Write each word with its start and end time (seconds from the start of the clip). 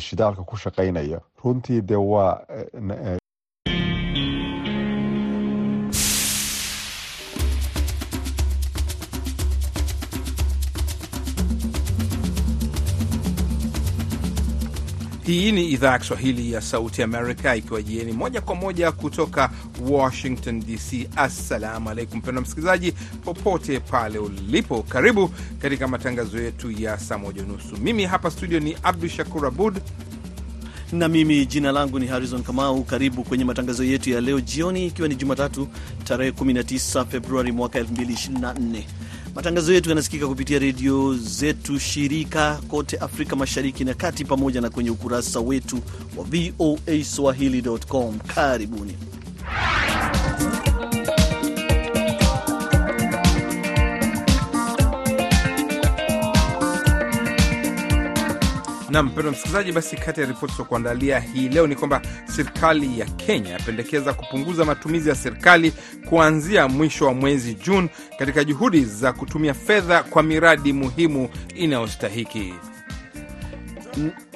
shidaalka 0.00 0.42
ku 0.44 0.56
shaqaynaya. 0.56 1.20
Runtii 1.44 1.80
de 1.82 1.94
waa 1.96 2.42
Hii 15.30 15.52
ni 15.52 15.64
idhaa 15.68 15.92
ya 15.92 15.98
Kiswahili 15.98 16.52
ya 16.52 16.60
Sauti 16.60 17.02
Amerika 17.02 17.56
ikiwa 17.56 17.82
jieni 17.82 18.12
moja 18.12 18.40
kwa 18.40 18.54
moja 18.54 18.92
kutoka 18.92 19.50
Washington 19.90 20.60
DC. 20.60 21.08
Assalamu 21.16 21.90
alaikum 21.90 22.18
mpendwa 22.18 22.42
msikilizaji, 22.42 22.92
popote 23.24 23.80
pale 23.80 24.18
ulipo, 24.18 24.82
karibu 24.82 25.30
katika 25.58 25.88
matangazo 25.88 26.40
yetu 26.42 26.70
ya 26.70 26.98
saa 26.98 27.18
moja 27.18 27.42
unusu. 27.42 27.76
Mimi 27.76 28.04
hapa 28.04 28.30
studio 28.30 28.60
ni 28.60 28.76
Abdu 28.82 29.08
Shakur 29.08 29.46
Abud 29.46 29.80
na 30.92 31.08
mimi 31.08 31.46
jina 31.46 31.72
langu 31.72 31.98
ni 31.98 32.06
Harrison 32.06 32.42
Kamau. 32.42 32.84
Karibu 32.84 33.24
kwenye 33.24 33.44
matangazo 33.44 33.84
yetu 33.84 34.10
ya 34.10 34.20
leo 34.20 34.40
jioni, 34.40 34.86
ikiwa 34.86 35.08
ni 35.08 35.14
Jumatatu 35.14 35.68
tarehe 36.04 36.30
19 36.30 37.06
Februari 37.06 37.52
mwaka 37.52 37.78
2024. 37.80 38.82
Matangazo 39.34 39.72
yetu 39.72 39.88
yanasikika 39.88 40.28
kupitia 40.28 40.58
redio 40.58 41.14
zetu 41.14 41.78
shirika 41.78 42.60
kote 42.68 42.96
Afrika 42.96 43.36
Mashariki 43.36 43.84
na 43.84 43.94
Kati, 43.94 44.24
pamoja 44.24 44.60
na 44.60 44.70
kwenye 44.70 44.90
ukurasa 44.90 45.40
wetu 45.40 45.78
wa 46.16 46.24
VOA 46.24 47.04
Swahili.com. 47.04 48.18
Karibuni. 48.18 48.96
Na 58.90 59.02
mpendo 59.02 59.30
msikilizaji, 59.30 59.72
basi 59.72 59.96
kati 59.96 60.20
ya 60.20 60.26
ripoti 60.26 60.54
za 60.58 60.64
kuandalia 60.64 61.20
hii 61.20 61.48
leo 61.48 61.66
ni 61.66 61.76
kwamba 61.76 62.02
serikali 62.24 63.00
ya 63.00 63.06
Kenya 63.06 63.50
yapendekeza 63.50 64.14
kupunguza 64.14 64.64
matumizi 64.64 65.08
ya 65.08 65.14
serikali 65.14 65.72
kuanzia 66.08 66.68
mwisho 66.68 67.06
wa 67.06 67.14
mwezi 67.14 67.54
Juni 67.54 67.88
katika 68.18 68.44
juhudi 68.44 68.84
za 68.84 69.12
kutumia 69.12 69.54
fedha 69.54 70.02
kwa 70.02 70.22
miradi 70.22 70.72
muhimu 70.72 71.28
inayostahiki. 71.54 72.54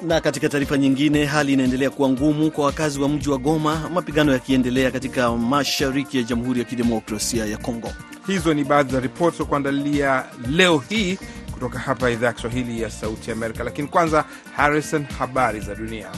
Na 0.01 0.21
katika 0.21 0.49
taarifa 0.49 0.77
nyingine, 0.77 1.25
hali 1.25 1.53
inaendelea 1.53 1.89
kuwa 1.89 2.09
ngumu 2.09 2.51
kwa 2.51 2.65
wakazi 2.65 2.99
wa 3.01 3.09
mji 3.09 3.29
wa 3.29 3.37
Goma, 3.37 3.89
mapigano 3.93 4.31
yakiendelea 4.33 4.91
katika 4.91 5.31
mashariki 5.31 6.17
ya 6.17 6.23
Jamhuri 6.23 6.59
ya 6.59 6.65
Kidemokrasia 6.65 7.45
ya 7.45 7.57
Kongo. 7.57 7.91
Hizo 8.27 8.53
ni 8.53 8.63
baadhi 8.63 8.91
za 8.93 8.99
ripoti 8.99 9.37
za 9.37 9.45
kuandalia 9.45 10.23
leo 10.51 10.83
hii 10.89 11.17
kutoka 11.55 11.79
hapa 11.79 12.11
idhaa 12.11 12.27
ya 12.27 12.33
Kiswahili 12.33 12.81
ya 12.81 12.89
Sauti 12.89 13.31
Amerika. 13.31 13.63
Lakini 13.63 13.87
kwanza, 13.87 14.25
Harrison, 14.55 15.03
habari 15.05 15.59
za 15.59 15.75
dunia. 15.75 16.11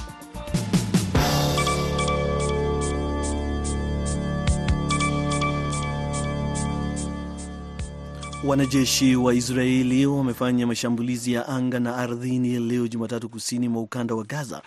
Wanajeshi 8.43 9.15
wa 9.15 9.33
Israeli 9.33 10.05
wamefanya 10.05 10.67
mashambulizi 10.67 11.33
ya 11.33 11.47
anga 11.47 11.79
na 11.79 11.97
ardhini 11.97 12.59
leo 12.59 12.87
Jumatatu 12.87 13.29
kusini 13.29 13.69
mwa 13.69 13.81
ukanda 13.81 14.15
wa 14.15 14.23
Gaza, 14.23 14.61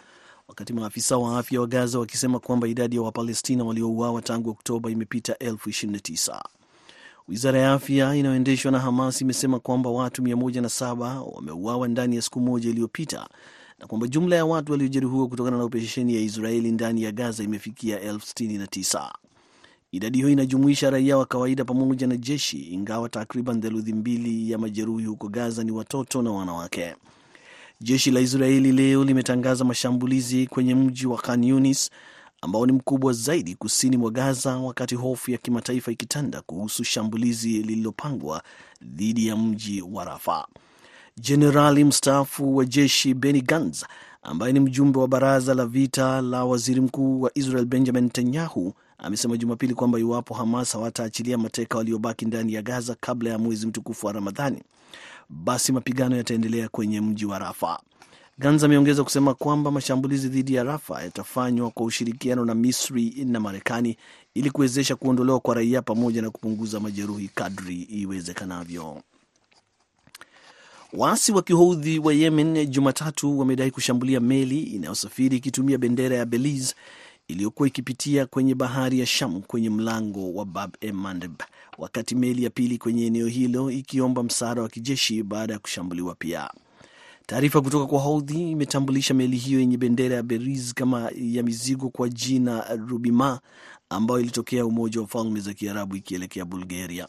wakati 0.48 0.73
maafisa 0.73 1.17
wa 1.17 1.39
afya 1.39 1.61
wa 1.61 1.67
Gaza 1.67 1.98
wakisema 1.98 2.39
kwamba 2.39 2.69
idadi 2.69 2.97
ya 2.97 3.03
Wapalestina 3.03 3.65
waliouawa 3.65 4.23
tangu 4.23 4.51
Oktoba 4.51 4.91
imepita 4.91 5.39
elfu 5.39 5.71
29. 5.71 6.41
Wizara 7.31 7.59
ya 7.61 7.73
afya 7.73 8.17
inayoendeshwa 8.17 8.73
na 8.73 8.78
Hamas 8.81 9.20
imesema 9.20 9.61
kwamba 9.61 9.91
watu 9.91 10.23
107 10.23 11.23
wameuawa 11.34 11.89
ndani 11.89 12.17
ya 12.17 12.23
siku 12.23 12.41
moja 12.41 12.70
iliyopita 12.70 13.28
na 13.78 13.86
kwamba 13.86 14.06
jumla 14.09 14.36
ya 14.36 14.45
watu 14.45 14.73
waliojeruhiwa 14.73 15.28
kutokana 15.28 15.56
na 15.58 15.64
operesheni 15.64 16.14
ya 16.14 16.20
Israeli 16.20 16.73
ndani 16.73 17.03
ya 17.03 17.12
Gaza 17.12 17.42
imefikia 17.42 18.01
elfu 18.01 18.27
69. 18.27 19.12
Idadi 19.92 20.19
hiyo 20.19 20.31
inajumuisha 20.31 20.91
raia 20.91 21.17
wa 21.19 21.27
kawaida 21.27 21.64
pamoja 21.64 22.06
na 22.06 22.17
jeshi, 22.17 22.58
ingawa 22.58 23.08
takriban 23.08 23.61
theluthi 23.61 23.92
mbili 23.92 24.51
ya 24.51 24.58
majeruhi 24.58 25.05
huko 25.05 25.29
Gaza 25.29 25.64
ni 25.64 25.70
watoto 25.70 26.23
na 26.23 26.30
wanawake. 26.30 26.95
Jeshi 27.80 28.11
la 28.11 28.20
Israeli 28.20 28.73
leo 28.73 29.05
limetangaza 29.05 29.64
mashambulizi 29.64 30.47
kwenye 30.47 30.74
mji 30.74 31.07
wa 31.07 31.17
Khan 31.18 31.45
Yunis 31.45 31.91
ambao 32.42 32.67
ni 32.67 32.73
mkubwa 32.73 33.12
zaidi 33.12 33.55
kusini 33.55 33.96
mwa 33.96 34.11
Gaza, 34.11 34.56
wakati 34.56 34.95
hofu 34.95 35.30
ya 35.30 35.39
kimataifa 35.39 35.92
ikitanda 35.92 36.40
kuhusu 36.42 36.84
shambulizi 36.84 37.48
lililopangwa 37.62 38.42
dhidi 38.83 39.27
ya 39.27 39.36
mji 39.36 39.83
wa 39.83 40.05
Rafa. 40.05 40.46
Jenerali 41.17 41.84
mstaafu 41.84 42.56
wa 42.56 42.64
jeshi 42.64 43.14
Benny 43.14 43.40
Gantz, 43.40 43.84
ambaye 44.23 44.52
ni 44.52 44.61
mjumbe 44.61 44.98
wa 44.98 45.08
baraza 45.08 45.55
la 45.55 45.67
vita 45.67 46.20
la 46.20 46.45
waziri 46.45 46.80
mkuu 46.80 47.20
wa 47.20 47.30
Israel 47.34 47.64
Benjamin 47.64 48.05
Netanyahu, 48.05 48.74
amesema 48.98 49.36
Jumapili 49.36 49.74
kwamba 49.74 49.98
iwapo 49.98 50.34
Hamas 50.34 50.73
hawataachilia 50.73 51.39
mateka 51.39 51.79
waliobaki 51.79 52.24
ndani 52.24 52.52
ya 52.55 52.62
Gaza 52.62 52.96
kabla 53.00 53.30
ya 53.30 53.39
mwezi 53.39 53.67
mtukufu 53.67 54.06
wa 54.06 54.12
Ramadhani, 54.12 54.62
basi 55.29 55.73
mapigano 55.73 56.17
yataendelea 56.17 56.68
kwenye 56.68 57.00
mji 57.00 57.27
wa 57.27 57.39
Rafa. 57.39 57.80
Gans 58.40 58.62
ameongeza 58.64 59.05
kusema 59.05 59.34
kwamba 59.34 59.70
mashambulizi 59.70 60.28
dhidi 60.28 60.55
ya 60.55 60.64
Rafa 60.64 61.02
yatafanywa 61.02 61.70
kwa 61.70 61.86
ushirikiano 61.86 62.45
na 62.45 62.55
Misri 62.55 63.14
na 63.24 63.40
Marekani 63.40 63.96
ili 64.34 64.51
kuwezesha 64.51 64.96
kuondolewa 64.96 65.40
kwa 65.40 65.55
raia 65.55 65.83
pamoja 65.83 66.23
na 66.23 66.30
kupunguza 66.30 66.80
majeruhi 66.80 67.29
kadri 67.34 67.83
iwezekanavyo. 67.83 69.02
Waasi 70.92 71.33
wa 71.33 71.42
kihoudhi 71.42 71.98
wa 71.98 72.14
Yemen 72.14 72.67
Jumatatu 72.67 73.39
wamedai 73.39 73.70
kushambulia 73.70 74.20
meli 74.20 74.62
inayosafiri 74.62 75.36
ikitumia 75.36 75.79
bendera 75.79 76.17
ya 76.17 76.27
Belize 76.27 76.74
iliyokuwa 77.29 77.68
ikipitia 77.68 78.27
kwenye 78.27 78.55
bahari 78.55 79.00
ya 79.00 79.06
Sham 79.06 79.42
kwenye 79.42 79.70
mlango 79.70 80.34
wa 80.34 80.45
Bab 80.45 80.74
e 80.80 80.92
Mandeb, 80.92 81.34
wakati 81.79 82.14
meli 82.14 82.45
ya 82.45 82.50
pili 82.50 82.79
kwenye 82.79 83.06
eneo 83.06 83.27
hilo 83.27 83.70
ikiomba 83.70 84.23
msaada 84.23 84.62
wa 84.62 84.68
kijeshi 84.68 85.23
baada 85.23 85.52
ya 85.52 85.58
kushambuliwa 85.58 86.14
pia. 86.14 86.50
Taarifa 87.30 87.61
kutoka 87.61 87.86
kwa 87.86 88.01
Houthi 88.01 88.51
imetambulisha 88.51 89.14
meli 89.14 89.36
hiyo 89.36 89.61
yenye 89.61 89.77
bendera 89.77 90.17
ya 90.17 90.23
Belize 90.23 90.73
kama 90.74 91.11
ya 91.17 91.42
mizigo 91.42 91.89
kwa 91.89 92.08
jina 92.08 92.77
Rubima, 92.89 93.41
ambayo 93.91 94.20
ilitokea 94.20 94.67
Umoja 94.67 95.01
wa 95.01 95.07
Falme 95.07 95.41
za 95.41 95.55
Kiarabu 95.55 95.96
ikielekea 95.96 96.45
Bulgaria. 96.45 97.08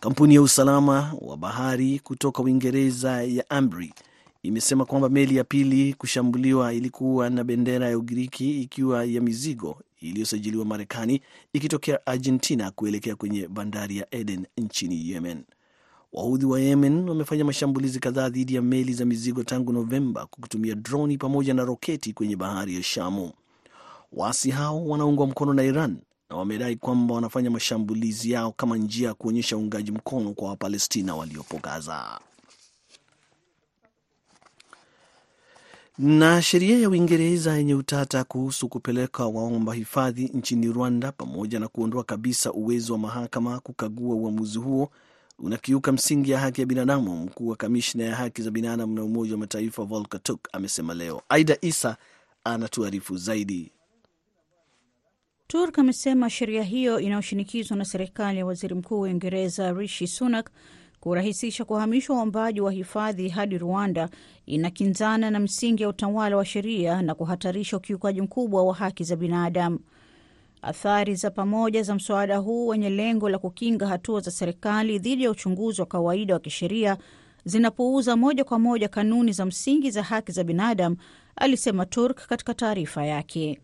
Kampuni 0.00 0.34
ya 0.34 0.42
usalama 0.42 1.14
wa 1.20 1.36
bahari 1.36 1.98
kutoka 1.98 2.42
Uingereza 2.42 3.22
ya 3.22 3.50
Amri 3.50 3.94
imesema 4.42 4.84
kwamba 4.84 5.08
meli 5.08 5.36
ya 5.36 5.44
pili 5.44 5.94
kushambuliwa 5.94 6.74
ilikuwa 6.74 7.30
na 7.30 7.44
bendera 7.44 7.88
ya 7.88 7.98
Ugiriki 7.98 8.62
ikiwa 8.62 9.04
ya 9.04 9.20
mizigo 9.20 9.80
iliyosajiliwa 10.00 10.64
Marekani 10.64 11.20
ikitokea 11.52 12.06
Argentina 12.06 12.70
kuelekea 12.70 13.16
kwenye 13.16 13.48
bandari 13.48 13.96
ya 13.96 14.14
Eden 14.14 14.46
nchini 14.58 15.10
Yemen. 15.10 15.44
Wahudhi 16.12 16.46
wa 16.46 16.60
Yemen 16.60 17.08
wamefanya 17.08 17.44
mashambulizi 17.44 18.00
kadhaa 18.00 18.28
dhidi 18.28 18.54
ya 18.54 18.62
meli 18.62 18.92
za 18.94 19.04
mizigo 19.04 19.42
tangu 19.42 19.72
Novemba 19.72 20.20
kwa 20.26 20.38
kutumia 20.40 20.74
droni 20.74 21.18
pamoja 21.18 21.54
na 21.54 21.64
roketi 21.64 22.12
kwenye 22.12 22.36
bahari 22.36 22.74
ya 22.74 22.82
Shamu. 22.82 23.32
Waasi 24.12 24.50
hao 24.50 24.86
wanaungwa 24.86 25.26
mkono 25.26 25.54
na 25.54 25.62
Iran 25.62 25.96
na 26.30 26.36
wamedai 26.36 26.76
kwamba 26.76 27.14
wanafanya 27.14 27.50
mashambulizi 27.50 28.30
yao 28.30 28.52
kama 28.52 28.76
njia 28.76 29.08
ya 29.08 29.14
kuonyesha 29.14 29.56
uungaji 29.56 29.92
mkono 29.92 30.32
kwa 30.32 30.48
Wapalestina 30.48 31.14
waliopo 31.14 31.58
Gaza. 31.62 32.20
Na 35.98 36.42
sheria 36.42 36.78
ya 36.78 36.88
Uingereza 36.88 37.56
yenye 37.56 37.74
utata 37.74 38.24
kuhusu 38.24 38.68
kupeleka 38.68 39.26
waomba 39.26 39.74
hifadhi 39.74 40.24
nchini 40.24 40.66
Rwanda 40.72 41.12
pamoja 41.12 41.60
na 41.60 41.68
kuondoa 41.68 42.04
kabisa 42.04 42.52
uwezo 42.52 42.92
wa 42.92 42.98
mahakama 42.98 43.60
kukagua 43.60 44.14
uamuzi 44.16 44.58
huo 44.58 44.90
unakiuka 45.38 45.92
msingi 45.92 46.30
ya 46.30 46.38
haki 46.38 46.60
ya 46.60 46.66
binadamu. 46.66 47.16
Mkuu 47.16 47.48
wa 47.48 47.56
kamishna 47.56 48.04
ya 48.04 48.16
haki 48.16 48.42
za 48.42 48.50
binadamu 48.50 48.94
na 48.94 49.04
Umoja 49.04 49.32
wa 49.32 49.38
Mataifa 49.38 49.84
Volker 49.84 50.22
Turk 50.22 50.48
amesema 50.52 50.94
leo. 50.94 51.22
Aida 51.28 51.56
Isa 51.60 51.96
anatuarifu 52.44 53.16
zaidi. 53.16 53.72
Turk 55.46 55.78
amesema 55.78 56.30
sheria 56.30 56.62
hiyo 56.62 57.00
inayoshinikizwa 57.00 57.76
na 57.76 57.84
serikali 57.84 58.38
ya 58.38 58.46
waziri 58.46 58.74
mkuu 58.74 58.94
wa 59.00 59.00
Uingereza 59.00 59.72
Rishi 59.72 60.06
Sunak 60.06 60.50
kurahisisha 61.00 61.64
kuhamishwa 61.64 62.16
waombaji 62.16 62.60
wa 62.60 62.72
hifadhi 62.72 63.28
hadi 63.28 63.58
Rwanda 63.58 64.08
inakinzana 64.46 65.30
na 65.30 65.40
msingi 65.40 65.82
ya 65.82 65.88
utawala 65.88 66.36
wa 66.36 66.44
sheria 66.44 67.02
na 67.02 67.14
kuhatarisha 67.14 67.76
ukiukaji 67.76 68.20
mkubwa 68.22 68.64
wa 68.64 68.74
haki 68.74 69.04
za 69.04 69.16
binadamu. 69.16 69.78
Athari 70.62 71.14
za 71.14 71.30
pamoja 71.30 71.82
za 71.82 71.94
mswada 71.94 72.36
huu 72.38 72.66
wenye 72.66 72.90
lengo 72.90 73.28
la 73.28 73.38
kukinga 73.38 73.86
hatua 73.86 74.20
za 74.20 74.30
serikali 74.30 74.98
dhidi 74.98 75.24
ya 75.24 75.30
uchunguzi 75.30 75.80
wa 75.80 75.86
kawaida 75.86 76.34
wa 76.34 76.40
kisheria 76.40 76.96
zinapuuza 77.44 78.16
moja 78.16 78.44
kwa 78.44 78.58
moja 78.58 78.88
kanuni 78.88 79.32
za 79.32 79.44
msingi 79.46 79.90
za 79.90 80.02
haki 80.02 80.32
za 80.32 80.44
binadamu, 80.44 80.96
alisema 81.36 81.86
Turk 81.86 82.26
katika 82.26 82.54
taarifa 82.54 83.04
yake. 83.06 83.60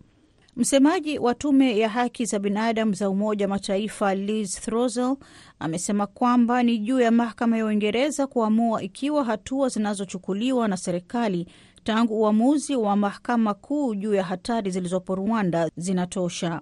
Msemaji 0.57 1.19
wa 1.19 1.35
tume 1.35 1.79
ya 1.79 1.89
haki 1.89 2.25
za 2.25 2.39
binadamu 2.39 2.93
za 2.95 3.11
Umoja 3.11 3.45
wa 3.45 3.49
Mataifa 3.49 4.15
Liz 4.15 4.55
Throssell 4.61 5.17
amesema 5.59 6.07
kwamba 6.07 6.63
ni 6.63 6.79
juu 6.79 7.01
ya 7.01 7.11
mahakama 7.11 7.59
ya 7.59 7.65
Uingereza 7.65 8.27
kuamua 8.27 8.83
ikiwa 8.83 9.25
hatua 9.25 9.69
zinazochukuliwa 9.69 10.69
na 10.69 10.77
serikali 10.77 11.47
tangu 11.85 12.21
uamuzi 12.21 12.77
wa 12.77 12.97
mahakama 12.97 13.55
kuu 13.55 13.95
juu 13.95 14.15
ya 14.15 14.23
hatari 14.25 14.71
zilizopo 14.71 15.15
Rwanda 15.15 15.71
zinatosha. 15.77 16.61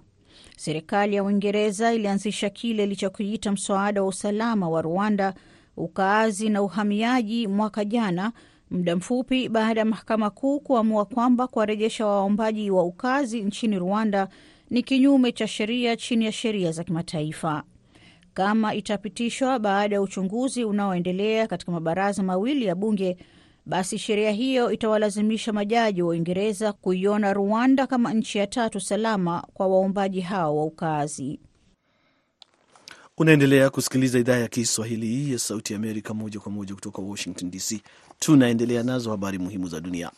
Serikali 0.57 1.15
ya 1.15 1.23
Uingereza 1.23 1.93
ilianzisha 1.93 2.49
kile 2.49 2.83
ilichokiita 2.83 3.51
mswada 3.51 4.01
wa 4.01 4.07
usalama 4.07 4.69
wa 4.69 4.81
Rwanda, 4.81 5.33
ukaazi 5.77 6.49
na 6.49 6.61
uhamiaji 6.61 7.47
mwaka 7.47 7.85
jana, 7.85 8.31
muda 8.71 8.95
mfupi 8.95 9.49
baada 9.49 9.79
ya 9.81 9.85
mahakama 9.85 10.29
kuu 10.29 10.59
kuamua 10.59 11.05
kwamba 11.05 11.47
kuwarejesha 11.47 12.05
waombaji 12.05 12.71
wa 12.71 12.83
ukazi 12.83 13.41
nchini 13.41 13.79
Rwanda 13.79 14.27
ni 14.69 14.83
kinyume 14.83 15.31
cha 15.31 15.47
sheria 15.47 15.95
chini 15.95 16.25
ya 16.25 16.31
sheria 16.31 16.71
za 16.71 16.83
kimataifa. 16.83 17.63
Kama 18.33 18.75
itapitishwa 18.75 19.59
baada 19.59 19.95
ya 19.95 20.01
uchunguzi 20.01 20.63
unaoendelea 20.63 21.47
katika 21.47 21.71
mabaraza 21.71 22.23
mawili 22.23 22.65
ya 22.65 22.75
bunge, 22.75 23.17
basi 23.67 23.97
sheria 23.99 24.31
hiyo 24.31 24.71
itawalazimisha 24.71 25.53
majaji 25.53 26.01
wa 26.01 26.09
Uingereza 26.09 26.73
kuiona 26.73 27.33
Rwanda 27.33 27.87
kama 27.87 28.13
nchi 28.13 28.37
ya 28.37 28.47
tatu 28.47 28.79
salama 28.79 29.47
kwa 29.53 29.67
waombaji 29.67 30.21
hao 30.21 30.57
wa 30.57 30.63
ukaazi. 30.65 31.39
Unaendelea 33.17 33.69
kusikiliza 33.69 34.19
idhaa 34.19 34.37
ya 34.37 34.47
Kiswahili 34.47 35.31
ya 35.33 35.39
Sauti 35.39 35.73
ya 35.73 35.79
Amerika 35.79 36.13
moja 36.13 36.39
kwa 36.39 36.51
moja 36.51 36.75
kutoka 36.75 37.01
Washington 37.01 37.51
DC. 37.51 37.81
Tunaendelea 38.19 38.83
nazo 38.83 39.11
habari 39.11 39.37
muhimu 39.37 39.67
za 39.67 39.79
dunia. 39.79 40.11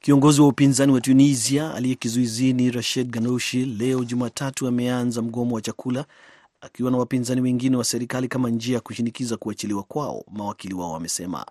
Kiongozi 0.00 0.40
wa 0.40 0.48
upinzani 0.48 0.92
wa 0.92 1.00
Tunisia 1.00 1.74
aliye 1.74 1.94
kizuizini 1.94 2.70
Rashid 2.70 3.10
Ghannouchi 3.10 3.64
leo 3.64 4.04
Jumatatu 4.04 4.66
ameanza 4.66 5.22
mgomo 5.22 5.54
wa 5.54 5.60
chakula 5.60 6.04
akiwa 6.60 6.90
na 6.90 6.98
wapinzani 6.98 7.40
wengine 7.40 7.76
wa 7.76 7.84
serikali 7.84 8.28
kama 8.28 8.50
njia 8.50 8.74
ya 8.74 8.80
kushinikiza 8.80 9.36
kuachiliwa 9.36 9.82
kwao, 9.82 10.24
mawakili 10.32 10.74
wao 10.74 10.92
wamesema. 10.92 11.46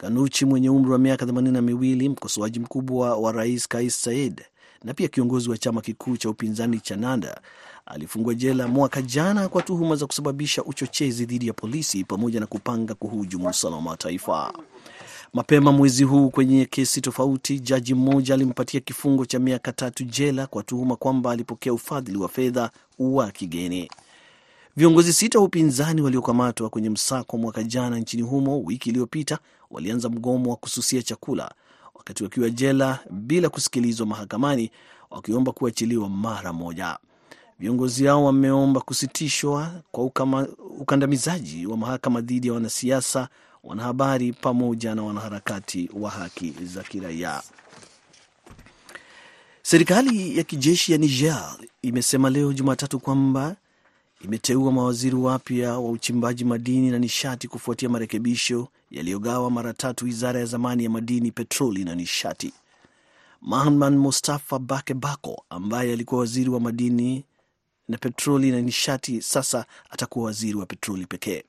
Ghannouchi 0.00 0.44
mwenye 0.44 0.70
umri 0.70 0.90
wa 0.92 0.98
miaka 0.98 1.26
themanini 1.26 1.52
na 1.54 1.62
miwili, 1.62 2.08
mkosoaji 2.08 2.60
mkubwa 2.60 3.16
wa 3.16 3.32
rais 3.32 3.68
Kais 3.68 4.02
Saied 4.02 4.42
na 4.84 4.94
pia 4.94 5.08
kiongozi 5.08 5.50
wa 5.50 5.58
chama 5.58 5.80
kikuu 5.80 6.16
cha 6.16 6.30
upinzani 6.30 6.80
cha 6.80 6.96
Nanda 6.96 7.40
alifungwa 7.86 8.34
jela 8.34 8.68
mwaka 8.68 9.02
jana 9.02 9.48
kwa 9.48 9.62
tuhuma 9.62 9.96
za 9.96 10.06
kusababisha 10.06 10.64
uchochezi 10.64 11.26
dhidi 11.26 11.46
ya 11.46 11.52
polisi 11.52 12.04
pamoja 12.04 12.40
na 12.40 12.46
kupanga 12.46 12.94
kuhujumu 12.94 13.48
usalama 13.48 13.90
wa 13.90 13.96
taifa. 13.96 14.52
Mapema 15.34 15.72
mwezi 15.72 16.04
huu 16.04 16.30
kwenye 16.30 16.64
kesi 16.66 17.00
tofauti, 17.00 17.60
jaji 17.60 17.94
mmoja 17.94 18.34
alimpatia 18.34 18.80
kifungo 18.80 19.26
cha 19.26 19.38
miaka 19.38 19.72
tatu 19.72 20.04
jela 20.04 20.46
kwa 20.46 20.62
tuhuma 20.62 20.96
kwamba 20.96 21.30
alipokea 21.30 21.72
ufadhili 21.72 22.18
wa 22.18 22.28
fedha 22.28 22.70
wa 22.98 23.30
kigeni. 23.30 23.90
Viongozi 24.76 25.12
sita 25.12 25.38
wa 25.38 25.44
upinzani 25.44 26.02
waliokamatwa 26.02 26.68
kwenye 26.70 26.90
msako 26.90 27.38
mwaka 27.38 27.62
jana 27.62 27.98
nchini 27.98 28.22
humo 28.22 28.60
wiki 28.62 28.88
iliyopita 28.90 29.38
walianza 29.70 30.08
mgomo 30.08 30.50
wa 30.50 30.56
kususia 30.56 31.02
chakula 31.02 31.54
wakati 31.94 32.22
wakiwa 32.24 32.50
jela 32.50 32.98
bila 33.10 33.48
kusikilizwa 33.48 34.06
mahakamani, 34.06 34.70
wakiomba 35.10 35.52
kuachiliwa 35.52 36.08
mara 36.08 36.52
moja. 36.52 36.98
Viongozi 37.58 38.06
hao 38.06 38.24
wameomba 38.24 38.80
kusitishwa 38.80 39.70
kwa 39.92 40.04
ukama, 40.04 40.48
ukandamizaji 40.78 41.66
wa 41.66 41.76
mahakama 41.76 42.20
dhidi 42.20 42.46
ya 42.48 42.52
wanasiasa, 42.54 43.28
wanahabari 43.64 44.32
pamoja 44.32 44.94
na 44.94 45.02
wanaharakati 45.02 45.90
wa 45.94 46.10
haki 46.10 46.54
za 46.62 46.82
kiraia. 46.82 47.42
Serikali 49.62 50.38
ya 50.38 50.44
kijeshi 50.44 50.92
ya 50.92 50.98
Niger 50.98 51.56
imesema 51.82 52.30
leo 52.30 52.52
Jumatatu 52.52 52.98
kwamba 53.00 53.56
imeteua 54.24 54.72
mawaziri 54.72 55.16
wapya 55.16 55.72
wa 55.78 55.90
uchimbaji 55.90 56.44
madini 56.44 56.90
na 56.90 56.98
nishati 56.98 57.48
kufuatia 57.48 57.88
marekebisho 57.88 58.68
yaliyogawa 58.90 59.50
mara 59.50 59.72
tatu 59.72 60.04
wizara 60.04 60.40
ya 60.40 60.46
zamani 60.46 60.84
ya 60.84 60.90
madini, 60.90 61.30
petroli 61.32 61.84
na 61.84 61.94
nishati. 61.94 62.52
Mahman 63.42 63.96
Mustafa 63.98 64.58
Bake 64.58 64.94
Bako 64.94 65.44
ambaye 65.50 65.92
alikuwa 65.92 66.20
waziri 66.20 66.50
wa 66.50 66.60
madini 66.60 67.24
na 67.88 67.98
petroli 67.98 68.50
na 68.50 68.60
nishati 68.60 69.22
sasa 69.22 69.64
atakuwa 69.90 70.24
waziri 70.26 70.54
wa 70.54 70.66
petroli 70.66 71.06
pekee. 71.06 71.42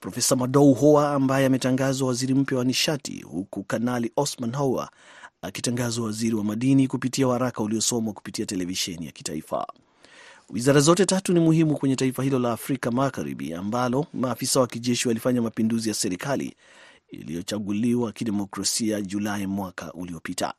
Profesa 0.00 0.36
Madou 0.36 0.74
Hoa 0.74 1.12
ambaye 1.14 1.46
ametangazwa 1.46 2.08
waziri 2.08 2.34
mpya 2.34 2.58
wa 2.58 2.64
nishati, 2.64 3.20
huku 3.22 3.62
Kanali 3.64 4.12
Osman 4.16 4.56
Hoa 4.56 4.90
akitangazwa 5.42 6.06
waziri 6.06 6.34
wa 6.34 6.44
madini 6.44 6.88
kupitia 6.88 7.28
waraka 7.28 7.62
uliosomwa 7.62 8.12
kupitia 8.12 8.46
televisheni 8.46 9.06
ya 9.06 9.12
kitaifa. 9.12 9.66
Wizara 10.52 10.80
zote 10.80 11.06
tatu 11.06 11.32
ni 11.32 11.40
muhimu 11.40 11.76
kwenye 11.76 11.96
taifa 11.96 12.22
hilo 12.22 12.38
la 12.38 12.52
Afrika 12.52 12.90
Magharibi 12.90 13.54
ambalo 13.54 14.06
maafisa 14.14 14.60
wa 14.60 14.66
kijeshi 14.66 15.08
walifanya 15.08 15.42
mapinduzi 15.42 15.88
ya 15.88 15.94
serikali 15.94 16.56
iliyochaguliwa 17.08 18.12
kidemokrasia 18.12 19.00
Julai 19.00 19.46
mwaka 19.46 19.92
uliopita. 19.92 20.54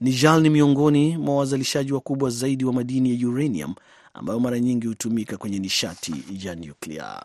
Niger 0.00 0.40
ni 0.40 0.50
miongoni 0.50 1.16
mwa 1.18 1.36
wazalishaji 1.36 1.92
wakubwa 1.92 2.30
zaidi 2.30 2.64
wa 2.64 2.72
madini 2.72 3.22
ya 3.22 3.28
uranium 3.28 3.74
ambayo 4.14 4.40
mara 4.40 4.58
nyingi 4.60 4.86
hutumika 4.86 5.36
kwenye 5.36 5.58
nishati 5.58 6.14
ya 6.46 6.54
nyuklia. 6.54 7.22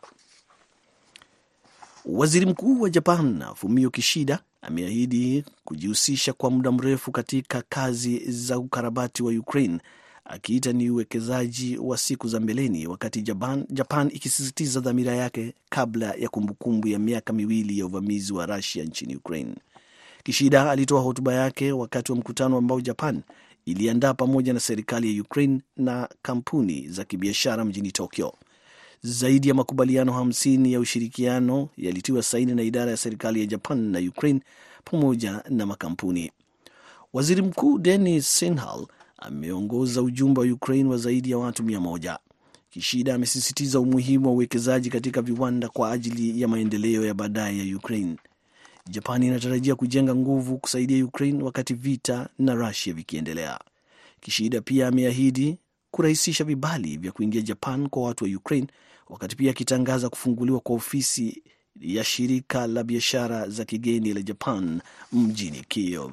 Waziri 2.06 2.46
Mkuu 2.46 2.82
wa 2.82 2.90
Japan 2.90 3.44
Fumio 3.56 3.90
Kishida 3.90 4.40
ameahidi 4.62 5.44
kujihusisha 5.66 6.34
kwa 6.34 6.52
muda 6.52 6.72
mrefu 6.72 7.12
katika 7.12 7.64
kazi 7.70 8.32
za 8.32 8.60
ukarabati 8.60 9.24
wa 9.24 9.32
Ukraine 9.32 9.80
akiita 10.30 10.74
ni 10.74 10.90
uwekezaji 10.90 11.78
wa 11.78 11.98
siku 11.98 12.28
za 12.28 12.40
mbeleni, 12.40 12.88
wakati 12.88 13.22
Japan, 13.22 13.66
Japan 13.70 14.08
ikisisitiza 14.14 14.80
dhamira 14.80 15.16
yake 15.16 15.54
kabla 15.70 16.14
ya 16.14 16.30
kumbukumbu 16.30 16.88
ya 16.88 17.00
miaka 17.00 17.34
miwili 17.34 17.80
ya 17.80 17.86
uvamizi 17.86 18.34
wa 18.34 18.46
Rusia 18.46 18.84
nchini 18.84 19.16
Ukraine. 19.16 19.56
Kishida 20.24 20.72
alitoa 20.72 21.02
hotuba 21.02 21.34
yake 21.34 21.72
wakati 21.72 22.12
wa 22.12 22.18
mkutano 22.18 22.58
ambao 22.58 22.82
Japan 22.82 23.22
iliandaa 23.66 24.14
pamoja 24.14 24.54
na 24.54 24.60
serikali 24.60 25.16
ya 25.16 25.22
Ukraine 25.22 25.62
na 25.78 26.10
kampuni 26.22 26.88
za 26.88 27.04
kibiashara 27.06 27.66
mjini 27.66 27.92
Tokyo. 27.92 28.34
Zaidi 29.02 29.48
ya 29.50 29.54
makubaliano 29.54 30.14
hamsini 30.14 30.74
ya 30.74 30.80
ushirikiano 30.80 31.70
yalitiwa 31.78 32.24
saini 32.24 32.56
na 32.56 32.62
idara 32.64 32.92
ya 32.92 32.98
serikali 32.98 33.40
ya 33.40 33.46
Japan 33.46 33.80
na 33.80 34.00
Ukraine 34.00 34.40
pamoja 34.86 35.44
na 35.50 35.66
makampuni. 35.66 36.32
Waziri 37.14 37.42
Mkuu 37.42 37.80
Denis 37.80 38.38
Sinhal 38.40 38.88
ameongoza 39.22 40.02
ujumbe 40.02 40.42
wa 40.42 40.48
Ukraine 40.48 40.90
wa 40.90 40.98
zaidi 40.98 41.32
ya 41.32 41.38
watu 41.38 41.64
mia 41.64 41.80
moja. 41.80 42.20
Kishida 42.70 43.16
amesisitiza 43.16 43.80
umuhimu 43.80 44.26
wa 44.28 44.32
uwekezaji 44.34 44.90
katika 44.90 45.22
viwanda 45.22 45.70
kwa 45.70 45.92
ajili 45.92 46.42
ya 46.42 46.48
maendeleo 46.48 47.06
ya 47.06 47.14
baadaye 47.14 47.70
ya 47.70 47.78
Ukraine. 47.78 48.16
Japan 48.90 49.24
inatarajia 49.24 49.76
kujenga 49.76 50.16
nguvu 50.16 50.58
kusaidia 50.58 51.06
Ukraine 51.06 51.44
wakati 51.44 51.74
vita 51.74 52.30
na 52.40 52.54
Rusia 52.56 52.94
vikiendelea. 52.94 53.60
Kishida 54.22 54.62
pia 54.62 54.88
ameahidi 54.88 55.58
kurahisisha 55.92 56.44
vibali 56.44 56.98
vya 56.98 57.12
kuingia 57.12 57.42
Japan 57.42 57.90
kwa 57.90 58.04
watu 58.04 58.24
wa 58.24 58.30
Ukraine, 58.30 58.68
wakati 59.10 59.36
pia 59.36 59.52
akitangaza 59.52 60.10
kufunguliwa 60.10 60.60
kwa 60.60 60.76
ofisi 60.76 61.44
ya 61.82 62.04
shirika 62.04 62.68
la 62.68 62.84
biashara 62.84 63.50
za 63.50 63.66
kigeni 63.66 64.14
la 64.14 64.22
Japan 64.22 64.82
mjini 65.14 65.64
Kiev. 65.68 66.12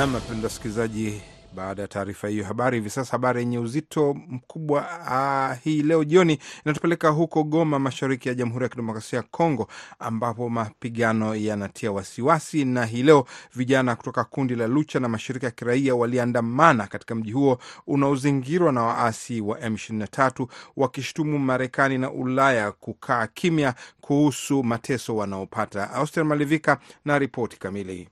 Nam, 0.00 0.12
napenda 0.12 0.44
wasikilizaji, 0.46 1.22
baada 1.54 1.82
ya 1.82 1.88
taarifa 1.88 2.28
hiyo 2.28 2.44
habari, 2.44 2.76
hivi 2.78 2.90
sasa 2.90 3.10
habari 3.12 3.40
yenye 3.40 3.58
uzito 3.58 4.14
mkubwa 4.28 4.80
uh, 5.06 5.62
hii 5.64 5.82
leo 5.82 6.04
jioni 6.04 6.38
inatupeleka 6.64 7.08
huko 7.08 7.44
Goma, 7.44 7.78
mashariki 7.78 8.28
ya 8.28 8.34
Jamhuri 8.34 8.62
ya 8.62 8.68
Kidemokrasia 8.68 9.16
ya 9.16 9.22
Kongo, 9.22 9.68
ambapo 9.98 10.48
mapigano 10.48 11.34
yanatia 11.34 11.92
wasiwasi, 11.92 12.64
na 12.64 12.84
hii 12.84 13.02
leo 13.02 13.26
vijana 13.54 13.96
kutoka 13.96 14.24
kundi 14.24 14.54
la 14.54 14.66
Lucha 14.66 15.00
na 15.00 15.08
mashirika 15.08 15.46
ya 15.46 15.50
kiraia 15.50 15.94
waliandamana 15.94 16.86
katika 16.86 17.14
mji 17.14 17.32
huo 17.32 17.58
unaozingirwa 17.86 18.72
na 18.72 18.82
waasi 18.82 19.40
wa 19.40 19.58
M23 19.58 20.46
wakishutumu 20.76 21.38
Marekani 21.38 21.98
na 21.98 22.10
Ulaya 22.10 22.72
kukaa 22.72 23.26
kimya 23.26 23.74
kuhusu 24.00 24.62
mateso 24.62 25.16
wanaopata. 25.16 25.90
Auster 25.90 26.24
Malivika 26.24 26.78
na 27.04 27.18
ripoti 27.18 27.58
kamili. 27.58 28.08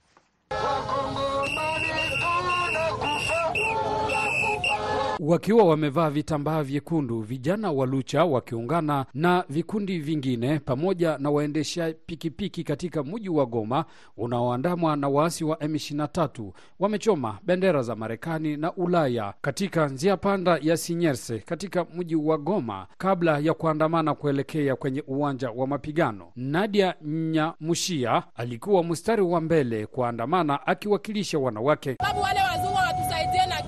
Wakiwa 5.21 5.65
wamevaa 5.65 6.11
vitambaa 6.11 6.63
vyekundu, 6.63 7.21
vijana 7.21 7.73
wa 7.73 7.87
Lucha 7.87 8.25
wakiungana 8.25 9.07
na 9.15 9.45
vikundi 9.49 9.99
vingine 9.99 10.59
pamoja 10.59 11.19
na 11.19 11.31
waendesha 11.31 11.95
pikipiki 12.07 12.65
katika 12.65 13.03
mji 13.03 13.29
wa 13.29 13.47
Goma 13.47 13.85
unaoandamwa 14.17 14.97
na 14.97 15.09
waasi 15.09 15.45
wa 15.45 15.57
M23 15.57 16.51
wamechoma 16.81 17.39
bendera 17.43 17.83
za 17.83 17.95
Marekani 17.97 18.57
na 18.57 18.73
Ulaya 18.73 19.35
katika 19.41 19.89
njia 19.89 20.17
panda 20.17 20.59
ya 20.63 20.77
Sinyerse 20.77 21.39
katika 21.39 21.85
mji 21.95 22.17
wa 22.17 22.39
Goma 22.39 22.87
kabla 22.99 23.39
ya 23.39 23.55
kuandamana 23.55 24.15
kuelekea 24.15 24.77
kwenye 24.77 25.03
uwanja 25.07 25.51
wa 25.51 25.67
mapigano. 25.67 26.27
Nadia 26.37 26.95
Nyamushia 27.03 28.23
alikuwa 28.35 28.85
mstari 28.85 29.23
wa 29.23 29.41
mbele 29.41 29.87
kuandamana 29.87 30.67
akiwakilisha 30.67 31.39
wanawake. 31.39 31.97
Babu, 32.01 32.21
wale 32.21 32.41
wazungu 32.41 32.79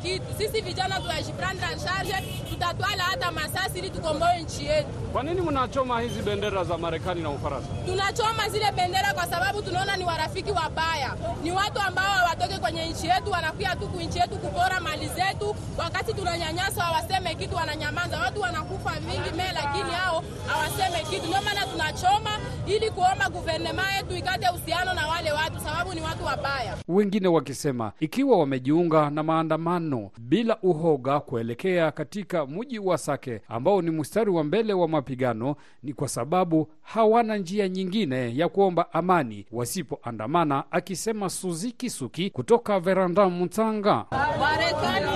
kitu, 0.03 0.25
sisi 0.39 0.61
vijana 0.61 1.01
tunajiprendre 1.01 1.67
en 1.73 1.79
charge, 1.81 2.15
tutatwala 2.51 3.03
hata 3.03 3.31
masasi 3.31 3.79
ili 3.79 3.91
tukomboe 3.91 4.39
nchi 4.43 4.65
yetu. 4.67 4.89
Kwa 5.13 5.23
nini 5.23 5.41
mnachoma 5.41 6.01
hizi 6.01 6.23
bendera 6.23 6.65
za 6.65 6.79
Marekani 6.79 7.23
na 7.23 7.31
Ufaransa? 7.31 7.69
Tunachoma 7.87 8.49
zile 8.49 8.73
bendera 8.73 9.15
kwa 9.15 9.27
sababu 9.27 9.63
tunaona 9.63 9.97
ni 9.97 10.05
warafiki 10.05 10.51
wabaya, 10.53 11.15
ni 11.43 11.53
watu 11.53 11.81
ambao 11.81 12.05
hawatoke 12.15 12.59
kwenye 12.59 12.87
nchi 12.87 13.07
yetu, 13.07 13.31
wanakuja 13.31 13.77
tu 13.77 13.91
nchi 14.01 14.19
yetu 14.19 14.37
kupora 14.37 14.81
mali 14.81 15.09
zetu. 15.09 15.57
Wakati 15.79 16.15
tunanyanyaswa 16.15 16.85
hawaseme 16.85 17.35
kitu, 17.35 17.57
wananyamaza. 17.57 18.19
Watu 18.21 18.41
wanakufa 18.41 18.91
vingi 19.01 19.31
me, 19.37 19.53
lakini 19.55 19.91
hao 19.91 20.10
hawaseme 20.51 20.99
kitu. 21.11 21.27
Ndio 21.27 21.43
maana 21.43 21.67
tunachoma 21.67 22.31
ili 22.67 22.91
kuomba 22.91 23.31
guvernema 23.31 23.83
yetu 23.93 24.17
ikate 24.17 24.49
uhusiano 24.49 24.95
na 24.95 25.09
wale 25.09 25.33
watu, 25.33 25.61
sababu 25.61 25.95
ni 25.95 26.01
watu 26.01 26.25
wabaya. 26.25 26.77
Wengine 26.89 27.29
wakisema 27.29 27.93
ikiwa 28.01 28.39
wamejiunga 28.39 29.11
na 29.11 29.23
maandamano 29.23 30.11
bila 30.19 30.59
uhoga 30.63 31.21
kuelekea 31.21 31.91
katika 31.93 32.47
mji 32.47 32.79
wa 32.79 32.99
Sake 32.99 33.41
ambao 33.49 33.83
ni 33.83 33.91
mstari 33.91 34.31
wa 34.31 34.45
mbele 34.45 34.73
wa 34.73 34.89
mapigano, 34.89 35.57
ni 35.83 35.93
kwa 35.93 36.09
sababu 36.09 36.69
hawana 36.83 37.37
njia 37.37 37.69
nyingine 37.69 38.37
ya 38.37 38.49
kuomba 38.49 38.93
amani 38.93 39.47
wasipoandamana, 39.53 40.65
akisema 40.71 41.31
Suziki 41.31 41.91
Suki 41.91 42.31
kutoka 42.31 42.81
Veranda 42.81 43.29
Mutanga. 43.29 44.05
Marekani 44.41 45.07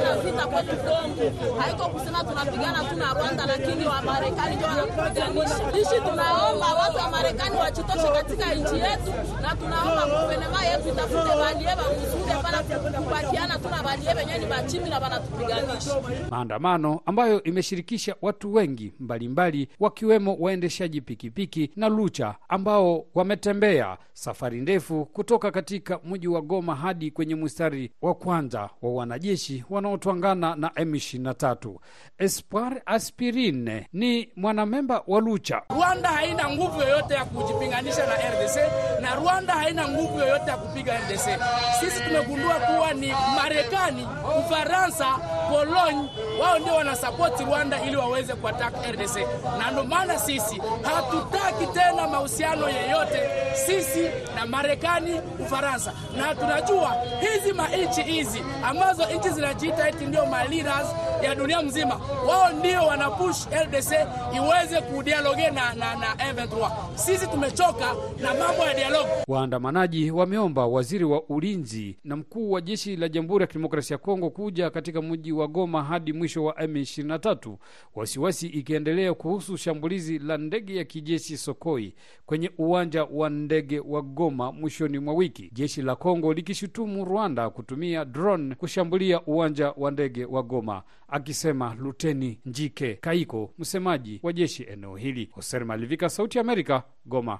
na 0.00 0.14
hii 0.14 0.30
Rwanda 0.30 0.30
ndio 0.30 0.30
wenye 0.30 0.30
wanapigana 0.30 0.32
vita 0.32 0.46
kwetu 0.46 0.76
Kongo. 0.76 1.60
Haiko 1.60 1.88
kusema 1.88 2.24
tunapigana 2.24 2.84
tu 2.84 2.96
na 2.96 3.14
Rwanda, 3.14 3.46
lakini 3.46 3.86
wa 3.86 4.02
Marekani 4.02 4.56
ndio 4.56 4.68
wanatupiganisha. 4.68 5.72
Sisi 5.72 6.00
tunaomba 6.10 6.74
watu 6.74 6.96
wa 6.96 7.10
Marekani 7.10 7.56
wajitoshe 7.56 8.08
katika 8.12 8.54
nchi 8.54 8.74
yetu, 8.74 9.10
na 9.42 9.56
tunaomba 9.56 10.06
guvernema 10.22 10.64
yetu 10.64 10.88
itafute 10.88 11.36
balieba 11.38 11.82
mzuri, 11.82 12.32
hapana 12.32 12.62
kubakiana 13.02 13.58
tu 13.58 13.68
na 13.68 13.82
balieba 13.82 14.14
wenyewe 14.20 14.38
ni 14.38 14.46
bachimi 14.46 14.90
na 14.90 14.98
wanatupiganisha. 14.98 16.00
Maandamano 16.30 17.00
ambayo 17.06 17.42
imeshirikisha 17.42 18.14
watu 18.22 18.54
wengi 18.54 18.92
mbalimbali 19.00 19.68
wakiwemo 19.80 20.36
waendeshaji 20.40 21.00
pikipiki 21.00 21.70
na 21.76 21.88
Lucha 21.88 22.34
ambao 22.48 23.04
wametembea 23.14 23.96
safari 24.12 24.60
ndefu 24.60 25.04
kutoka 25.04 25.50
katika 25.50 26.00
mji 26.04 26.28
wa 26.28 26.42
Goma 26.42 26.74
hadi 26.74 27.10
kwenye 27.10 27.34
mstari 27.34 27.90
wa 28.02 28.14
kwanza 28.14 28.70
wa 28.82 28.92
wanajeshi 28.94 29.64
wanaotwangana 29.84 30.54
na 30.56 30.68
M23. 30.68 31.74
Espoir 32.18 32.82
Aspirine 32.86 33.88
ni 33.92 34.28
mwanamemba 34.36 35.02
wa 35.06 35.20
Lucha. 35.20 35.62
Rwanda 35.70 36.08
haina 36.08 36.50
nguvu 36.50 36.80
yoyote 36.80 37.14
ya 37.14 37.24
kujipinganisha 37.24 38.06
na 38.06 38.14
RDC 38.14 38.56
na 39.00 39.14
Rwanda 39.14 39.54
haina 39.54 39.88
nguvu 39.88 40.18
yoyote 40.18 40.50
ya 40.50 40.56
kupiga 40.56 40.98
RDC. 40.98 41.40
Sisi 41.80 42.00
tumegundua 42.02 42.54
kuwa 42.54 42.92
ni 42.94 43.12
Marekani, 43.36 44.08
Ufaransa, 44.38 45.06
Pologne 45.50 46.08
wao 46.40 46.58
ndio 46.58 46.74
wanasapoti 46.74 47.44
Rwanda 47.44 47.84
ili 47.84 47.96
waweze 47.96 48.34
kuattack 48.34 48.74
RDC, 48.90 49.16
na 49.58 49.70
ndio 49.70 49.84
maana 49.84 50.18
sisi 50.18 50.62
hatutaki 50.82 51.66
tena 51.66 52.08
mahusiano 52.08 52.68
yeyote 52.68 53.20
sisi 53.66 54.08
na 54.34 54.46
Marekani, 54.46 55.20
Ufaransa, 55.40 55.92
na 56.16 56.34
tunajua 56.34 56.96
hizi 57.20 57.52
manchi 57.52 58.02
hizi 58.02 58.42
ambazo 58.64 59.06
nchi 59.06 59.30
zinajiita 59.74 59.88
eti 59.88 60.06
ndio 60.06 60.26
maliras 60.26 60.94
ya 61.22 61.34
dunia 61.34 61.62
mzima, 61.62 62.00
wao 62.28 62.52
ndio 62.58 62.86
wanapush 62.86 63.46
LDC 63.46 63.92
iweze 64.36 64.80
kudialoge 64.80 65.50
na, 65.50 65.74
na, 65.74 65.94
na 65.96 66.14
M23. 66.32 66.70
Sisi 66.94 67.26
tumechoka 67.26 67.94
na 68.22 68.34
mambo 68.34 68.62
ya 68.62 68.74
dialogue. 68.74 69.10
Waandamanaji 69.28 70.10
wameomba 70.10 70.66
waziri 70.66 71.04
wa 71.04 71.22
ulinzi 71.28 71.98
na 72.04 72.16
mkuu 72.16 72.50
wa 72.50 72.60
jeshi 72.60 72.96
la 72.96 73.08
Jamhuri 73.08 73.42
ya 73.42 73.46
Kidemokrasia 73.46 73.94
ya 73.94 73.98
Kongo 73.98 74.30
kuja 74.30 74.70
katika 74.70 75.02
mji 75.02 75.32
wa 75.32 75.48
Goma 75.48 75.82
hadi 75.84 76.12
mwisho 76.12 76.44
wa 76.44 76.52
M23, 76.54 77.56
wasiwasi 77.94 78.46
ikiendelea 78.46 79.14
kuhusu 79.14 79.56
shambulizi 79.56 80.18
la 80.18 80.38
ndege 80.38 80.76
ya 80.76 80.84
kijeshi 80.84 81.36
Sokoi 81.36 81.94
kwenye 82.26 82.50
uwanja 82.58 83.04
wa 83.04 83.30
ndege 83.30 83.80
wa 83.80 84.02
Goma 84.02 84.52
mwishoni 84.52 84.98
mwa 84.98 85.14
wiki, 85.14 85.50
jeshi 85.52 85.82
la 85.82 85.96
Kongo 85.96 86.32
likishutumu 86.32 87.04
Rwanda 87.04 87.50
kutumia 87.50 88.04
drone 88.04 88.54
kushambulia 88.54 89.20
uwanja 89.26 89.63
wa 89.70 89.90
ndege 89.90 90.24
wa 90.24 90.42
Goma, 90.42 90.82
akisema 91.08 91.74
Luteni 91.74 92.40
Njike 92.46 92.94
Kaiko, 92.94 93.50
msemaji 93.58 94.20
wa 94.22 94.32
jeshi 94.32 94.62
eneo 94.62 94.96
hili. 94.96 95.28
Hoser 95.32 95.64
Malivika, 95.64 96.08
Sauti 96.08 96.38
ya 96.38 96.44
Amerika, 96.44 96.82
Goma. 97.06 97.38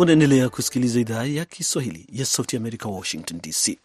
Unaendelea 0.00 0.48
kusikiliza 0.48 1.00
idhaa 1.00 1.24
ya 1.24 1.44
Kiswahili 1.44 2.06
ya 2.12 2.24
Sauti 2.24 2.56
Amerika, 2.56 2.88
Washington 2.88 3.40
DC. 3.42 3.78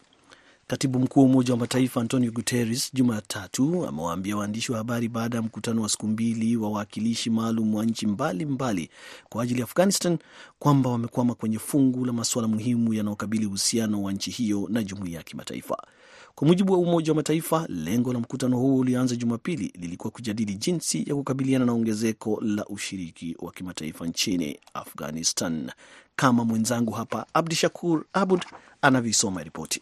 Katibu 0.68 1.00
mkuu 1.00 1.20
wa 1.20 1.26
Umoja 1.26 1.54
wa 1.54 1.60
Mataifa 1.60 2.02
Antonio 2.02 2.32
Guterres 2.32 2.94
Jumatatu 2.94 3.86
amewaambia 3.88 4.38
waandishi 4.38 4.72
wa 4.72 4.78
habari 4.78 5.08
baada 5.10 5.38
ya 5.38 5.42
mkutano 5.44 5.82
wa 5.82 5.90
siku 5.90 6.08
mbili 6.08 6.58
wa 6.58 6.70
wawakilishi 6.70 7.30
maalum 7.30 7.76
wa 7.76 7.86
nchi 7.86 8.08
mbalimbali 8.08 8.90
kwa 9.30 9.44
ajili 9.44 9.60
ya 9.60 9.66
Afghanistan 9.66 10.18
kwamba 10.60 10.90
wamekwama 10.90 11.36
kwenye 11.36 11.60
fungu 11.60 12.06
la 12.06 12.14
masuala 12.14 12.48
muhimu 12.48 12.94
yanayokabili 12.94 13.46
uhusiano 13.46 14.04
wa 14.04 14.14
nchi 14.14 14.32
hiyo 14.32 14.68
na 14.70 14.84
jumuiya 14.84 15.18
ya 15.18 15.24
kimataifa. 15.24 15.78
Kwa 16.36 16.48
mujibu 16.48 16.74
wa 16.74 16.80
Umoja 16.80 17.12
wa 17.12 17.16
Mataifa, 17.16 17.66
lengo 17.70 18.14
la 18.14 18.20
mkutano 18.20 18.58
huo 18.58 18.76
ulioanza 18.78 19.16
Jumapili 19.16 19.74
lilikuwa 19.80 20.12
kujadili 20.12 20.56
jinsi 20.56 21.04
ya 21.10 21.16
kukabiliana 21.16 21.66
na 21.66 21.72
ongezeko 21.74 22.42
la 22.42 22.66
ushiriki 22.66 23.36
wa 23.40 23.52
kimataifa 23.52 24.08
nchini 24.08 24.60
Afghanistan, 24.74 25.72
kama 26.16 26.46
mwenzangu 26.46 26.92
hapa 26.92 27.26
Abdi 27.34 27.56
Shakur 27.56 28.06
Abud 28.14 28.46
anavyoisoma 28.82 29.44
ripoti. 29.44 29.82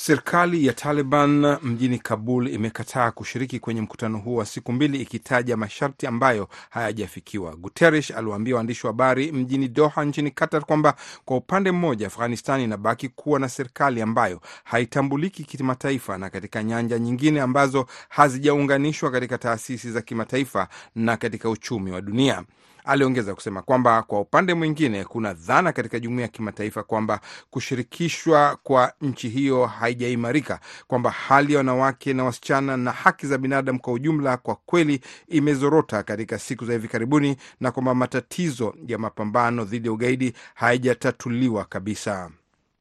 Serikali 0.00 0.66
ya 0.66 0.72
Taliban 0.72 1.56
mjini 1.62 1.98
Kabul 1.98 2.48
imekataa 2.54 3.10
kushiriki 3.10 3.58
kwenye 3.60 3.80
mkutano 3.80 4.18
huo 4.18 4.36
wa 4.38 4.46
siku 4.46 4.72
mbili, 4.72 5.00
ikitaja 5.00 5.56
masharti 5.56 6.06
ambayo 6.06 6.48
hayajafikiwa. 6.70 7.56
Guterres 7.56 8.10
aliwaambia 8.10 8.54
waandishi 8.56 8.86
wa 8.86 8.92
habari 8.92 9.32
mjini 9.32 9.68
Doha 9.68 10.04
nchini 10.04 10.30
Qatar 10.30 10.64
kwamba 10.64 10.94
kwa 11.24 11.36
upande 11.36 11.72
mmoja, 11.72 12.06
Afghanistan 12.06 12.60
inabaki 12.60 13.08
kuwa 13.08 13.40
na 13.40 13.48
serikali 13.48 14.02
ambayo 14.02 14.40
haitambuliki 14.64 15.44
kimataifa 15.44 16.18
na 16.18 16.30
katika 16.30 16.62
nyanja 16.64 16.98
nyingine 16.98 17.40
ambazo 17.40 17.86
hazijaunganishwa 18.08 19.10
katika 19.10 19.38
taasisi 19.38 19.90
za 19.92 20.02
kimataifa 20.02 20.68
na 20.94 21.16
katika 21.16 21.50
uchumi 21.50 21.90
wa 21.90 22.00
dunia. 22.00 22.44
Aliongeza 22.84 23.34
kusema 23.34 23.62
kwamba 23.62 24.02
kwa 24.02 24.20
upande 24.20 24.54
mwingine 24.54 25.04
kuna 25.04 25.32
dhana 25.34 25.72
katika 25.72 26.00
jumuiya 26.00 26.22
ya 26.22 26.28
kimataifa 26.28 26.82
kwamba 26.82 27.20
kushirikishwa 27.50 28.58
kwa 28.62 28.92
nchi 29.00 29.28
hiyo 29.28 29.66
haijaimarika, 29.66 30.60
kwamba 30.86 31.10
hali 31.10 31.52
ya 31.52 31.58
wanawake 31.58 32.12
na 32.14 32.24
wasichana 32.24 32.76
na 32.76 32.92
haki 32.92 33.26
za 33.26 33.38
binadamu 33.38 33.80
kwa 33.80 33.92
ujumla 33.92 34.36
kwa 34.36 34.56
kweli 34.56 35.00
imezorota 35.28 36.02
katika 36.02 36.38
siku 36.38 36.64
za 36.66 36.72
hivi 36.72 36.88
karibuni, 36.88 37.36
na 37.60 37.70
kwamba 37.70 37.94
matatizo 37.94 38.74
ya 38.86 38.98
mapambano 38.98 39.64
dhidi 39.64 39.88
ya 39.88 39.92
ugaidi 39.92 40.32
haijatatuliwa 40.54 41.64
kabisa. 41.64 42.30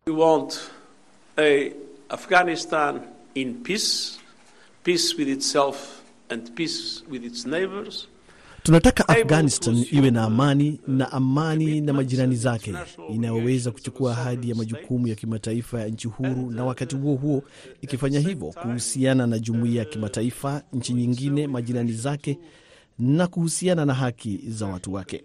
We 0.07 0.13
want 0.13 0.59
a 1.37 1.71
Afghanistan 2.09 3.01
in 3.35 3.63
peace, 3.63 4.19
peace 4.83 5.15
with 5.17 5.27
itself 5.27 6.01
and 6.29 6.51
peace 6.55 7.03
with 7.09 7.23
its 7.23 7.45
neighbors. 7.45 8.07
Tunataka 8.67 9.07
Afghanistan 9.07 9.85
iwe 9.91 10.11
na 10.11 10.23
amani 10.23 10.79
na 10.87 11.11
amani 11.11 11.81
na 11.81 11.93
majirani 11.93 12.35
zake, 12.35 12.73
inayoweza 13.13 13.71
kuchukua 13.71 14.11
ahadi 14.11 14.49
ya 14.49 14.55
majukumu 14.55 15.07
ya 15.07 15.15
kimataifa 15.15 15.79
ya 15.81 15.87
nchi 15.87 16.07
huru, 16.07 16.51
na 16.51 16.65
wakati 16.65 16.95
huo 16.95 17.15
huo 17.15 17.43
ikifanya 17.81 18.19
hivyo 18.19 18.47
kuhusiana 18.61 19.27
na 19.27 19.39
jumuiya 19.39 19.79
ya 19.79 19.85
kimataifa, 19.89 20.63
nchi 20.73 20.93
nyingine, 20.93 21.47
majirani 21.47 21.93
zake, 21.93 22.39
na 22.99 23.27
kuhusiana 23.27 23.85
na 23.85 23.93
haki 23.93 24.39
za 24.47 24.65
watu 24.65 24.93
wake. 24.93 25.23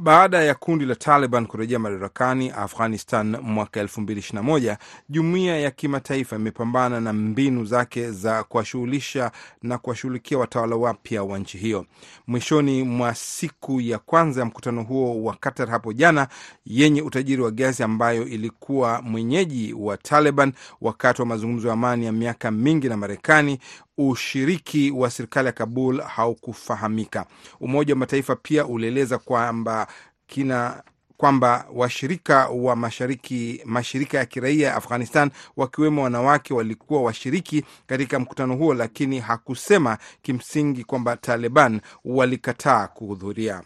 Baada 0.00 0.42
ya 0.44 0.54
kundi 0.54 0.84
la 0.86 0.94
Taliban 0.94 1.46
kurejea 1.46 1.78
madarakani 1.78 2.50
Afghanistan 2.50 3.36
mwaka 3.42 3.82
2021, 3.82 4.76
jumuiya 5.08 5.58
ya 5.60 5.70
kimataifa 5.70 6.36
imepambana 6.36 7.00
na 7.00 7.12
mbinu 7.12 7.64
zake 7.64 8.10
za 8.10 8.44
kuwashughulisha 8.44 9.30
na 9.62 9.78
kuwashughulikia 9.78 10.38
watawala 10.38 10.76
wapya 10.76 11.22
wa 11.22 11.38
nchi 11.38 11.58
hiyo. 11.58 11.86
Mwishoni 12.26 12.82
mwa 12.82 13.14
siku 13.14 13.80
ya 13.80 13.98
kwanza 13.98 14.40
ya 14.40 14.46
mkutano 14.46 14.82
huo 14.82 15.22
wa 15.22 15.34
Qatar 15.36 15.68
hapo 15.68 15.92
jana, 15.92 16.28
yenye 16.66 17.02
utajiri 17.02 17.42
wa 17.42 17.50
gesi, 17.50 17.82
ambayo 17.82 18.26
ilikuwa 18.28 19.02
mwenyeji 19.02 19.72
wa 19.78 19.96
Taliban 19.96 20.52
wakati 20.80 21.22
wa 21.22 21.26
mazungumzo 21.26 21.68
ya 21.68 21.74
amani 21.74 22.06
ya 22.06 22.12
miaka 22.12 22.50
mingi 22.50 22.88
na 22.88 22.96
Marekani, 22.96 23.58
ushiriki 23.98 24.90
wa 24.90 25.10
serikali 25.10 25.46
ya 25.46 25.52
Kabul 25.52 26.00
haukufahamika. 26.00 27.26
Umoja 27.60 27.94
wa 27.94 27.98
Mataifa 27.98 28.36
pia 28.36 28.66
ulieleza 28.66 29.18
kwamba 29.18 29.86
kina 30.26 30.82
kwamba 31.16 31.66
washirika 31.74 32.48
wa 32.48 32.76
mashariki 32.76 33.60
mashirika 33.64 34.18
ya 34.18 34.26
kiraia 34.26 34.68
ya 34.68 34.74
Afghanistan 34.76 35.30
wakiwemo 35.56 36.02
wanawake 36.02 36.54
walikuwa 36.54 37.02
washiriki 37.02 37.64
katika 37.86 38.18
mkutano 38.18 38.56
huo, 38.56 38.74
lakini 38.74 39.20
hakusema 39.20 39.98
kimsingi 40.22 40.84
kwamba 40.84 41.16
Taliban 41.16 41.80
walikataa 42.04 42.86
kuhudhuria. 42.86 43.62